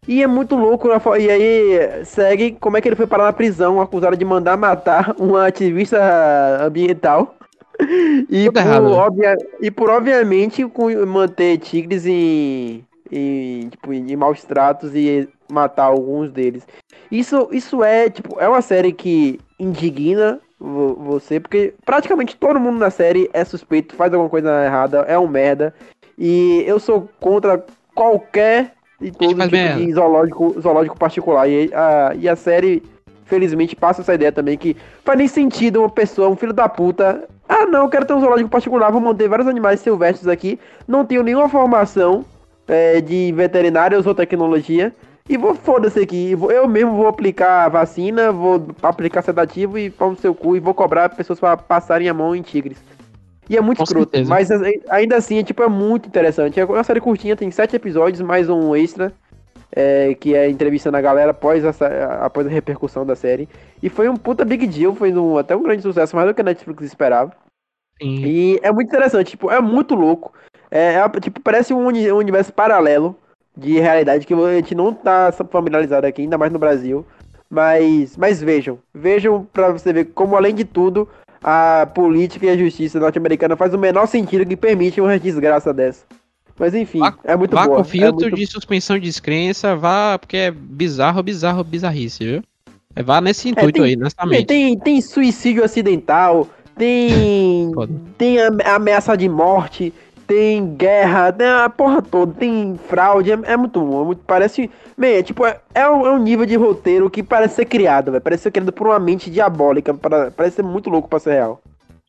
[0.06, 0.98] E é muito louco, né?
[1.20, 5.14] e aí segue como é que ele foi parar na prisão, acusado de mandar matar
[5.20, 5.98] uma ativista
[6.64, 7.34] ambiental.
[8.28, 8.96] E Tudo por, errado, né?
[8.96, 10.66] obvia- e por obviamente
[11.06, 16.66] manter tigres em, em, tipo, em maus tratos e matar alguns deles.
[17.08, 22.90] Isso, isso é, tipo, é uma série que indigna você, porque praticamente todo mundo na
[22.90, 25.72] série é suspeito, faz alguma coisa errada, é um merda.
[26.18, 29.80] E eu sou contra qualquer e todo tipo merda.
[29.80, 31.48] de zoológico, zoológico particular.
[31.48, 32.82] E a, e a série,
[33.24, 37.28] felizmente, passa essa ideia também que faz nem sentido uma pessoa, um filho da puta.
[37.48, 40.58] Ah, não, eu quero ter um zoológico particular, vou manter vários animais silvestres aqui.
[40.88, 42.24] Não tenho nenhuma formação
[42.66, 44.92] é, de veterinária ou tecnologia.
[45.28, 46.32] E vou foda-se aqui.
[46.32, 50.72] Eu mesmo vou aplicar vacina, vou aplicar sedativo e pau no seu cu e vou
[50.72, 52.78] cobrar pessoas para passarem a mão em tigres.
[53.48, 54.28] E é muito Com escroto, certeza.
[54.30, 54.50] mas
[54.90, 56.58] ainda assim, é, tipo, é muito interessante.
[56.58, 59.12] É uma série curtinha, tem sete episódios, mais um extra,
[59.72, 63.48] é, que é entrevistando a galera após a, após a repercussão da série.
[63.82, 66.40] E foi um puta big deal, foi um- até um grande sucesso, mais do que
[66.40, 67.32] a Netflix esperava.
[68.00, 68.24] Sim.
[68.24, 70.32] E é muito interessante, tipo, é muito louco.
[70.70, 73.16] É, é, tipo, parece um, uni- um universo paralelo
[73.58, 77.04] de realidade que a gente não tá familiarizado aqui, ainda mais no Brasil.
[77.50, 81.08] Mas, mas vejam, vejam pra você ver como, além de tudo,
[81.42, 86.04] a política e a justiça norte-americana faz o menor sentido que permite uma desgraça dessa.
[86.58, 87.76] Mas enfim, Vá- é muito vá boa.
[87.76, 92.42] com é filtro muito- de suspensão de descrença, vá, porque é bizarro, bizarro, bizarrice, viu?
[92.94, 94.46] É, vá nesse intuito tem- aí, nessa Tem, mente.
[94.46, 97.70] tem, tem suicídio acidental, tem.
[98.18, 99.94] Tem ame- ameaça de morte,
[100.28, 104.02] tem guerra, tem a porra toda, tem fraude, é, é muito bom.
[104.02, 104.70] é muito- parece.
[104.96, 108.12] Man, é, tipo, é, é um, é um nível de roteiro que parece ser criado,
[108.12, 108.22] velho.
[108.22, 109.94] Parece ser criado por uma mente diabólica.
[109.94, 111.60] para- parece ser muito louco pra ser real.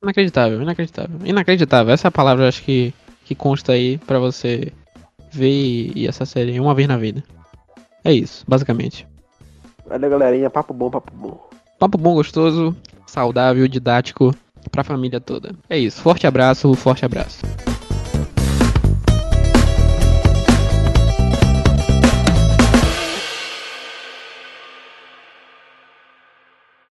[0.03, 1.17] Inacreditável, inacreditável.
[1.23, 1.93] Inacreditável.
[1.93, 2.93] Essa é a palavra, eu acho que,
[3.25, 4.71] que consta aí pra você
[5.31, 7.23] ver e, e essa série uma vez na vida.
[8.03, 9.07] É isso, basicamente.
[9.87, 10.49] Valeu, galerinha.
[10.49, 11.49] Papo bom, papo bom.
[11.79, 12.75] Papo bom, gostoso,
[13.07, 14.33] saudável, didático
[14.71, 15.53] pra família toda.
[15.69, 16.01] É isso.
[16.01, 17.39] Forte abraço, forte abraço.